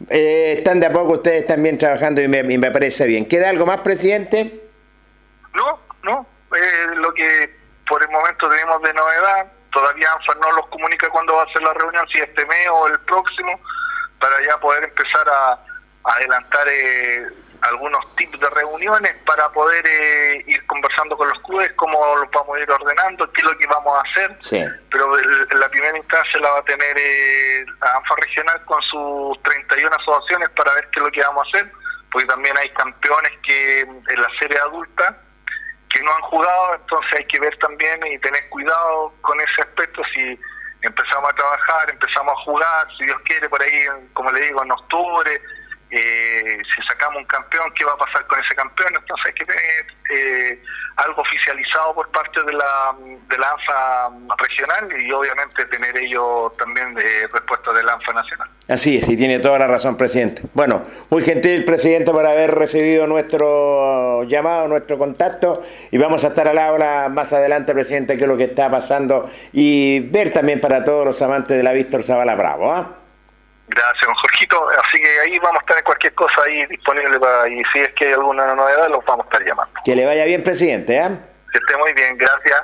[0.10, 3.28] eh, están de a poco ustedes también trabajando y me, y me parece bien.
[3.28, 4.64] ¿Queda algo más, presidente?
[5.54, 6.26] No, no,
[6.56, 11.36] eh, lo que por el momento tenemos de novedad, todavía ANFA no los comunica cuándo
[11.36, 13.60] va a ser la reunión, si este mes o el próximo,
[14.20, 17.26] para ya poder empezar a, a adelantar eh,
[17.62, 22.56] algunos tips de reuniones para poder eh, ir conversando con los clubes, cómo los vamos
[22.58, 24.38] a ir ordenando, qué es lo que vamos a hacer.
[24.42, 24.64] Sí.
[24.92, 29.42] Pero el- la primera instancia la va a tener eh, la ANFA regional con sus
[29.44, 31.72] 31 asociaciones para ver qué es lo que vamos a hacer,
[32.12, 35.18] porque también hay campeones que en la serie adulta
[35.98, 40.02] que no han jugado, entonces hay que ver también y tener cuidado con ese aspecto.
[40.14, 40.40] Si
[40.82, 44.72] empezamos a trabajar, empezamos a jugar, si Dios quiere, por ahí, como le digo, en
[44.72, 45.42] octubre,
[45.90, 48.90] eh, si sacamos un campeón, ¿qué va a pasar con ese campeón?
[48.96, 50.62] Entonces hay que tener eh,
[50.98, 52.96] algo oficializado por parte de la,
[53.30, 58.50] de la ANFA regional y obviamente tener ellos también de respuesta de la ANFA nacional.
[58.68, 60.42] Así es, y tiene toda la razón, presidente.
[60.54, 66.50] Bueno, muy gentil, presidente, por haber recibido nuestro llamado, nuestro contacto, y vamos a estar
[66.50, 70.84] al habla más adelante, presidente, qué es lo que está pasando, y ver también para
[70.84, 72.74] todos los amantes de la Víctor Zavala Bravo.
[72.74, 73.07] ¿ah?
[73.68, 74.70] Gracias, don Jorgito.
[74.70, 77.94] Así que ahí vamos a estar en cualquier cosa ahí disponible para, y si es
[77.94, 79.74] que hay alguna novedad, los vamos a estar llamando.
[79.84, 81.00] Que le vaya bien, presidente.
[81.00, 81.10] ¿ah?
[81.52, 82.64] Que esté muy bien, gracias.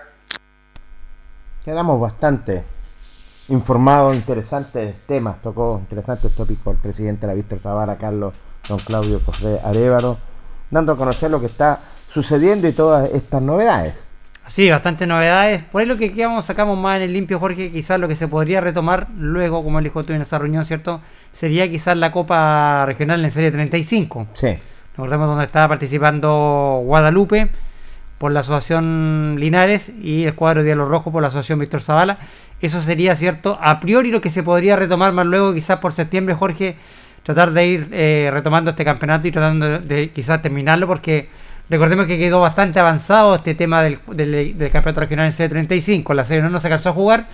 [1.65, 2.63] Quedamos bastante
[3.49, 8.33] informados, interesantes temas, tocó interesantes tópicos el presidente de la Víctor Zavala, Carlos
[8.67, 10.17] Don Claudio José Arevalo,
[10.71, 11.79] dando a conocer lo que está
[12.13, 14.02] sucediendo y todas estas novedades.
[14.47, 15.63] Sí, bastantes novedades.
[15.63, 18.27] Por ahí lo que quedamos, sacamos más en el limpio, Jorge, quizás lo que se
[18.27, 21.01] podría retomar luego, como él dijo tú en esa reunión, ¿cierto?
[21.31, 24.27] Sería quizás la Copa Regional en Serie 35.
[24.33, 24.57] Sí.
[24.91, 27.49] Recordemos donde estaba participando Guadalupe
[28.17, 32.19] por la Asociación Linares y el cuadro de Diablo Rojo por la Asociación Víctor Zavala.
[32.61, 33.57] Eso sería, ¿cierto?
[33.61, 36.75] A priori lo que se podría retomar más luego, quizás por septiembre, Jorge,
[37.23, 41.29] tratar de ir eh, retomando este campeonato y tratando de, de quizás terminarlo porque
[41.69, 46.13] recordemos que quedó bastante avanzado este tema del, del, del campeonato regional en C35.
[46.13, 47.27] La serie no, no se alcanzó a jugar,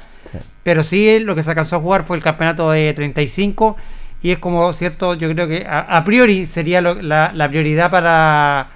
[0.64, 3.78] pero sí lo que se alcanzó a jugar fue el campeonato de 35
[4.22, 7.90] y es como cierto, yo creo que a, a priori sería lo- la, la prioridad
[7.92, 8.70] para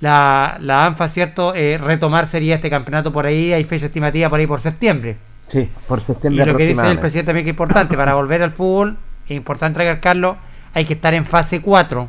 [0.00, 4.40] la, la ANFA, cierto, Eh, retomar sería este campeonato por ahí, hay fecha estimativa por
[4.40, 5.18] ahí por septiembre.
[5.48, 8.42] Sí, por Y septiembre lo que dice el presidente también que es importante, para volver
[8.42, 10.38] al fútbol, es importante recalcarlo,
[10.72, 12.08] hay que estar en fase 4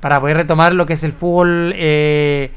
[0.00, 2.50] para poder retomar lo que es el fútbol eh,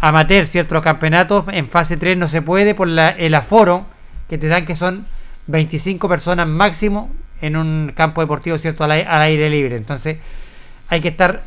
[0.00, 1.44] amateur, ciertos campeonatos.
[1.52, 3.84] En fase 3 no se puede por la- el aforo
[4.28, 5.04] que te dan que son
[5.46, 7.10] 25 personas máximo
[7.40, 9.76] en un campo deportivo, cierto, al, al aire libre.
[9.76, 10.18] Entonces
[10.88, 11.42] hay que estar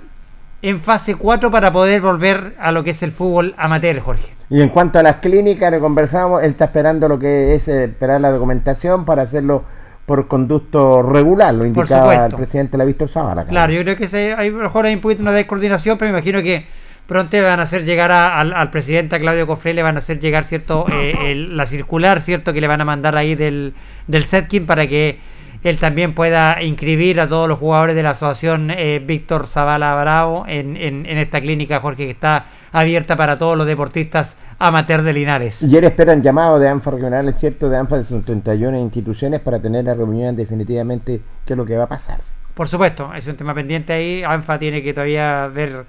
[0.61, 4.34] en fase 4 para poder volver a lo que es el fútbol amateur, Jorge.
[4.49, 7.86] Y en cuanto a las clínicas, le conversamos, él está esperando lo que es eh,
[7.86, 9.64] esperar la documentación para hacerlo
[10.07, 13.45] por conducto regular, lo indicaba el presidente de la Víctor Zavala.
[13.45, 16.41] Claro, yo creo que se, hay, mejor hay un poquito una descoordinación, pero me imagino
[16.41, 16.65] que
[17.07, 19.99] pronto van a hacer llegar a- al, al presidente a Claudio Cofré, le van a
[19.99, 23.73] hacer llegar cierto eh, el- la circular, cierto que le van a mandar ahí del,
[24.07, 25.19] del Setkin para que
[25.63, 30.45] él también pueda inscribir a todos los jugadores de la asociación eh, Víctor Zavala Bravo
[30.47, 35.13] en, en- en esta clínica, Jorge, que está abierta para todos los deportistas amateur de
[35.13, 35.61] Linares.
[35.61, 38.77] Y él espera un llamado de ANFA regional, es cierto, de ANFA de sus 31
[38.77, 42.19] instituciones para tener la reunión definitivamente qué es lo que va a pasar.
[42.53, 44.23] Por supuesto, es un tema pendiente ahí.
[44.23, 45.85] ANFA tiene que todavía ver,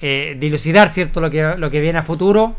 [0.00, 2.54] eh, dilucidar cierto lo que, lo que viene a futuro,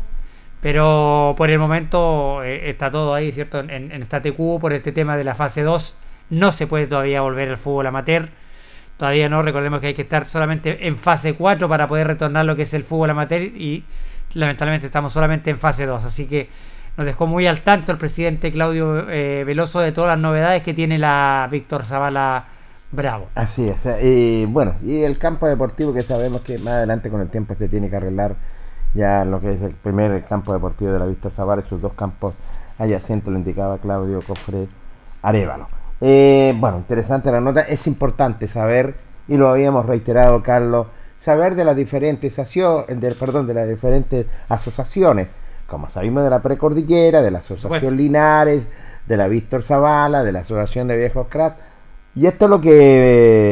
[0.60, 4.90] pero por el momento eh, está todo ahí, cierto, en, en state quo por este
[4.90, 5.96] tema de la fase 2.
[6.30, 8.30] No se puede todavía volver al fútbol amateur.
[8.96, 12.56] Todavía no, recordemos que hay que estar solamente en fase 4 para poder retornar lo
[12.56, 13.84] que es el fútbol amateur y
[14.34, 16.04] lamentablemente estamos solamente en fase 2.
[16.04, 16.48] Así que
[16.96, 20.74] nos dejó muy al tanto el presidente Claudio eh, Veloso de todas las novedades que
[20.74, 22.46] tiene la Víctor Zavala
[22.90, 23.28] Bravo.
[23.34, 23.86] Así es.
[24.02, 27.68] Y bueno, y el campo deportivo que sabemos que más adelante con el tiempo se
[27.68, 28.36] tiene que arreglar
[28.94, 32.34] ya lo que es el primer campo deportivo de la Vista Zavala, sus dos campos
[32.78, 34.68] adyacentes, lo indicaba Claudio Cofre
[35.22, 35.68] Arevalo.
[36.00, 37.62] Eh, bueno, interesante la nota.
[37.62, 38.96] Es importante saber,
[39.28, 40.88] y lo habíamos reiterado, Carlos,
[41.22, 45.28] saber de las diferentes asio- del, perdón, de las diferentes asociaciones,
[45.66, 47.96] como sabemos de la Precordillera, de la Asociación.
[47.96, 48.68] Linares,
[49.06, 51.54] de la Víctor Zavala, de la Asociación de Viejos Crack.
[52.14, 52.70] Y esto es lo que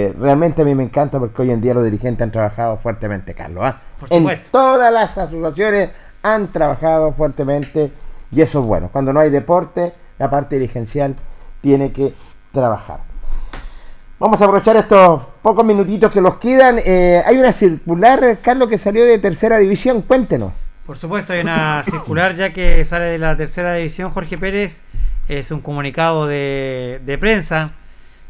[0.08, 3.34] eh, realmente a mí me encanta porque hoy en día los dirigentes han trabajado fuertemente,
[3.34, 3.64] Carlos.
[3.64, 3.80] ¿ah?
[3.98, 5.90] Por En todas las asociaciones
[6.22, 7.90] han trabajado fuertemente
[8.30, 8.90] y eso es bueno.
[8.92, 11.14] Cuando no hay deporte, la parte dirigencial
[11.62, 12.12] tiene que
[12.52, 13.00] trabajar.
[14.20, 16.76] Vamos a aprovechar estos pocos minutitos que nos quedan.
[16.84, 20.02] Eh, hay una circular, Carlos, que salió de tercera división.
[20.02, 20.52] Cuéntenos.
[20.84, 24.10] Por supuesto, hay una circular ya que sale de la tercera división.
[24.10, 24.82] Jorge Pérez
[25.26, 27.72] es un comunicado de, de prensa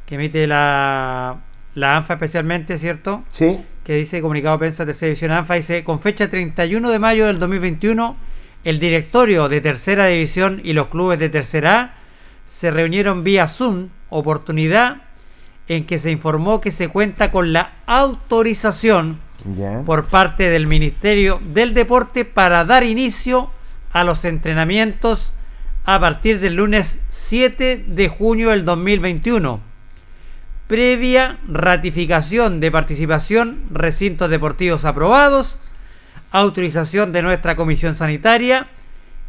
[0.06, 1.38] que emite la,
[1.74, 3.24] la ANFA especialmente, ¿cierto?
[3.32, 3.58] Sí.
[3.82, 7.40] Que dice comunicado de prensa tercera división ANFA, dice con fecha 31 de mayo del
[7.40, 8.16] 2021,
[8.62, 11.94] el directorio de tercera división y los clubes de tercera A
[12.46, 15.09] se reunieron vía Zoom, oportunidad
[15.70, 19.20] en que se informó que se cuenta con la autorización
[19.86, 23.52] por parte del Ministerio del Deporte para dar inicio
[23.92, 25.32] a los entrenamientos
[25.84, 29.60] a partir del lunes 7 de junio del 2021.
[30.66, 35.60] Previa ratificación de participación, recintos deportivos aprobados,
[36.32, 38.66] autorización de nuestra comisión sanitaria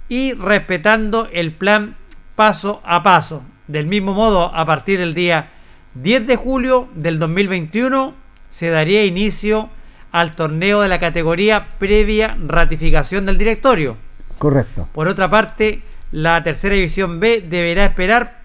[0.10, 1.98] y respetando el plan
[2.36, 3.44] paso a paso.
[3.68, 5.52] Del mismo modo, a partir del día
[5.96, 8.14] 10 de julio del 2021
[8.50, 9.70] se daría inicio
[10.12, 13.98] al torneo de la categoría previa ratificación del directorio.
[14.38, 14.88] Correcto.
[14.94, 15.82] Por otra parte,
[16.12, 18.42] la tercera división B deberá esperar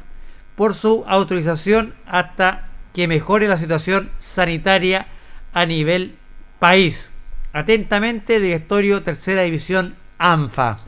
[0.55, 5.07] por su autorización hasta que mejore la situación sanitaria
[5.53, 6.17] a nivel
[6.59, 7.11] país.
[7.53, 10.79] Atentamente, directorio tercera división ANFA.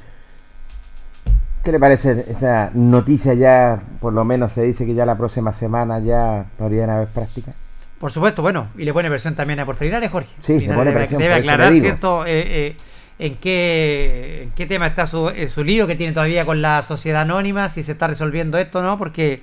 [1.69, 5.53] ¿Qué le parece esa noticia ya, por lo menos se dice que ya la próxima
[5.53, 7.55] semana ya podrían haber prácticas?
[8.01, 10.31] Por supuesto, bueno, y le pone presión también a Puerto Linares, Jorge.
[10.41, 11.75] Sí, le pone debe, presión, debe le aclarar.
[11.75, 12.25] ¿cierto?
[12.25, 12.77] Eh, eh,
[13.19, 16.81] en, qué, en qué tema está su, eh, su lío que tiene todavía con la
[16.81, 19.37] sociedad anónima, si se está resolviendo esto o no, porque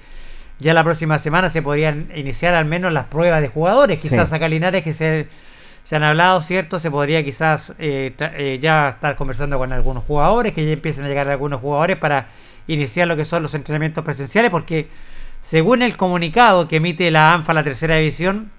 [0.58, 4.00] ya la próxima semana se podrían iniciar al menos las pruebas de jugadores.
[4.00, 4.36] Quizás Sí.
[4.36, 5.28] acá Linares que se,
[5.86, 6.80] se han hablado, ¿cierto?
[6.80, 11.08] Se podría quizás eh, eh, ya estar conversando con algunos jugadores, que ya empiecen a
[11.08, 12.28] llegar algunos jugadores para
[12.66, 14.88] iniciar lo que son los entrenamientos presenciales, porque
[15.44, 18.50] según el comunicado que emite la ANFA, la tercera división,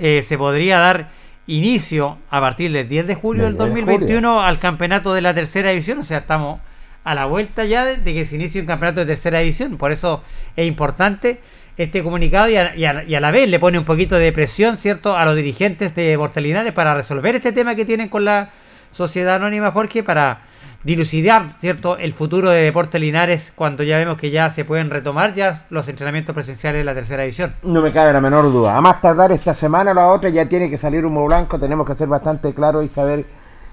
[0.00, 1.10] eh, se podría dar
[1.46, 5.20] inicio a partir del 10 de julio del Del 10 de 2021 al campeonato de
[5.20, 6.60] la tercera división, o sea, estamos
[7.04, 9.92] a la vuelta ya de, de que se inicie un campeonato de tercera división, por
[9.92, 10.24] eso
[10.56, 11.40] es importante
[11.76, 15.36] este comunicado y a, la vez le pone un poquito de presión, ¿cierto?, a los
[15.36, 18.50] dirigentes de Portelinares para resolver este tema que tienen con la
[18.90, 20.42] sociedad anónima, Jorge, para
[20.84, 25.32] dilucidar, ¿cierto?, el futuro de Deportes Linares cuando ya vemos que ya se pueden retomar
[25.32, 27.54] ya los entrenamientos presenciales de la tercera división.
[27.62, 28.76] No me cabe la menor duda.
[28.76, 31.58] A más tardar esta semana o la otra ya tiene que salir humo blanco.
[31.58, 33.24] Tenemos que ser bastante claros y saber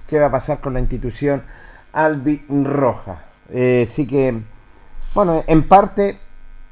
[0.07, 1.43] qué va a pasar con la institución
[1.91, 3.23] albirroja.
[3.51, 4.39] Eh, sí que,
[5.15, 6.17] bueno, en parte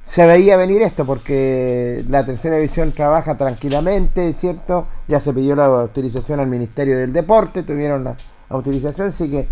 [0.08, 4.88] se veía venir esto porque la tercera división trabaja tranquilamente, ¿cierto?
[5.10, 8.16] Ya se pidió la autorización al Ministerio del Deporte, tuvieron la
[8.48, 9.48] autorización, así que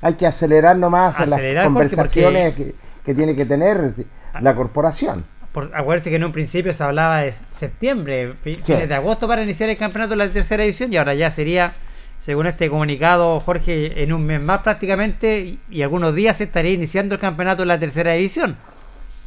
[0.00, 2.74] hay que acelerar nomás en las Acelerar, Jorge, conversaciones que,
[3.04, 3.92] que tiene que tener
[4.40, 5.26] la corporación.
[5.52, 8.58] Por, acuérdense que en un principio se hablaba de septiembre, Sí.
[8.64, 11.72] fines de agosto para iniciar el campeonato de la tercera división y ahora ya sería,
[12.20, 16.72] según este comunicado, Jorge, en un mes más prácticamente y, y algunos días se estaría
[16.72, 18.56] iniciando el campeonato de la tercera división.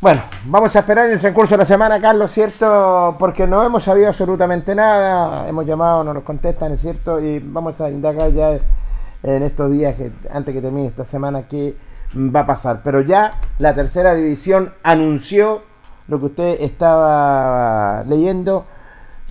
[0.04, 3.16] Bueno, vamos a esperar el transcurso de la semana, Carlos, ¿cierto?
[3.18, 7.22] Porque no hemos sabido absolutamente nada, hemos llamado, no nos contestan, ¿es cierto?
[7.22, 8.60] Y vamos a indagar ya
[9.24, 11.78] en estos días, que, antes que termine esta semana, qué
[12.14, 12.82] va a pasar.
[12.84, 15.62] Pero ya la tercera división anunció
[16.10, 18.66] lo que usted estaba leyendo,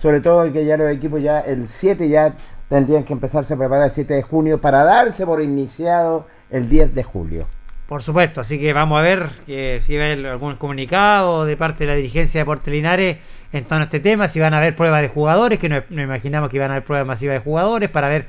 [0.01, 2.33] sobre todo que ya los equipos ya el 7 ya
[2.67, 6.95] tendrían que empezarse a preparar el 7 de junio para darse por iniciado el 10
[6.95, 7.45] de julio.
[7.93, 11.55] Por supuesto, así que vamos a ver que si va a haber algún comunicado de
[11.55, 13.17] parte de la dirigencia de Porte Linares
[13.51, 16.01] en torno a este tema, si van a haber pruebas de jugadores, que no, no
[16.01, 18.25] imaginamos que iban a haber pruebas masivas de jugadores, para ver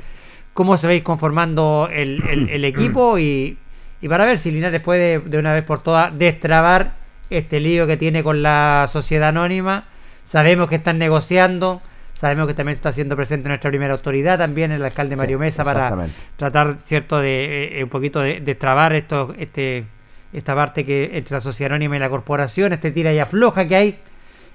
[0.53, 3.57] cómo se va a ir conformando el, el- el equipo y,
[4.03, 6.97] y para ver si Linares puede de una vez por todas destrabar
[7.31, 9.85] este lío que tiene con la sociedad anónima.
[10.24, 11.81] Sabemos que están negociando,
[12.24, 15.38] sabemos que también se está haciendo presente nuestra primera autoridad, también el alcalde Sí, Mario
[15.38, 15.94] Mesa, para
[16.36, 19.84] tratar cierto de eh, un poquito de, de trabar esto este
[20.32, 23.76] esta parte que entre la sociedad anónima y la corporación este tira y afloja que
[23.76, 23.98] hay.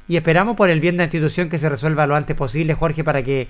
[0.08, 3.04] Y esperamos por el bien de la institución que se resuelva lo antes posible Jorge
[3.04, 3.48] para que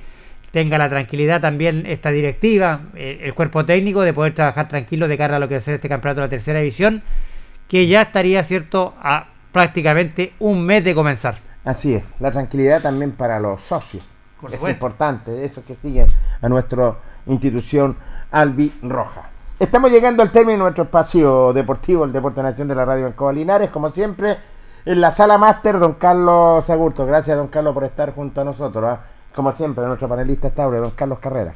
[0.52, 5.18] tenga la tranquilidad también esta directiva eh, el cuerpo técnico de poder trabajar tranquilo de
[5.18, 7.04] cara a lo que va a ser este campeonato de la tercera división
[7.70, 13.12] que ya estaría cierto a prácticamente un mes de comenzar Así es, la tranquilidad también
[13.12, 14.04] para los socios.
[14.40, 16.08] Por es importante, esos que siguen
[16.42, 16.96] a nuestra
[17.26, 17.98] institución
[18.32, 19.30] albirroja.
[19.60, 23.34] Estamos llegando al término de nuestro espacio deportivo, el Deporte Nación de la Radio Coba
[23.34, 24.38] Linares, como siempre,
[24.86, 27.06] en la sala máster, don Carlos Agurto.
[27.06, 28.86] Gracias, don Carlos, por estar junto a nosotros.
[28.88, 29.02] ¿ah?
[29.36, 31.54] Como siempre, nuestro panelista estable, don Carlos Carrera.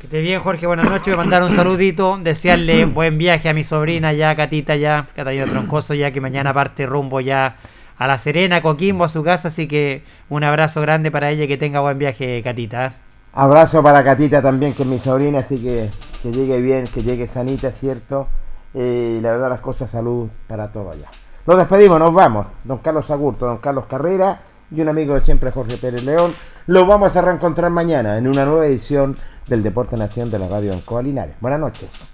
[0.00, 0.66] Que esté bien, Jorge.
[0.66, 1.06] Buenas noches.
[1.06, 2.18] Voy a mandar un saludito.
[2.20, 6.84] Desearle buen viaje a mi sobrina ya, Catita ya, Catalina Troncoso, ya que mañana parte
[6.86, 7.56] rumbo ya
[7.98, 9.48] a La Serena, Coquimbo, a su casa.
[9.48, 12.86] Así que un abrazo grande para ella y que tenga buen viaje, Catita.
[12.86, 12.92] ¿eh?
[13.32, 15.90] Abrazo para Catita también, que es mi sobrina, así que
[16.24, 18.28] que llegue bien, que llegue sanita, ¿cierto?
[18.72, 21.10] Eh, y la verdad, las cosas, salud para todo allá.
[21.46, 22.46] Nos despedimos, nos vamos.
[22.64, 24.40] Don Carlos Agurto, don Carlos Carrera
[24.70, 26.34] y un amigo de siempre, Jorge Pérez León.
[26.66, 29.14] Los vamos a reencontrar mañana en una nueva edición
[29.46, 31.34] del Deporte Nación de la Radio Ancoa Linares.
[31.40, 32.13] Buenas noches.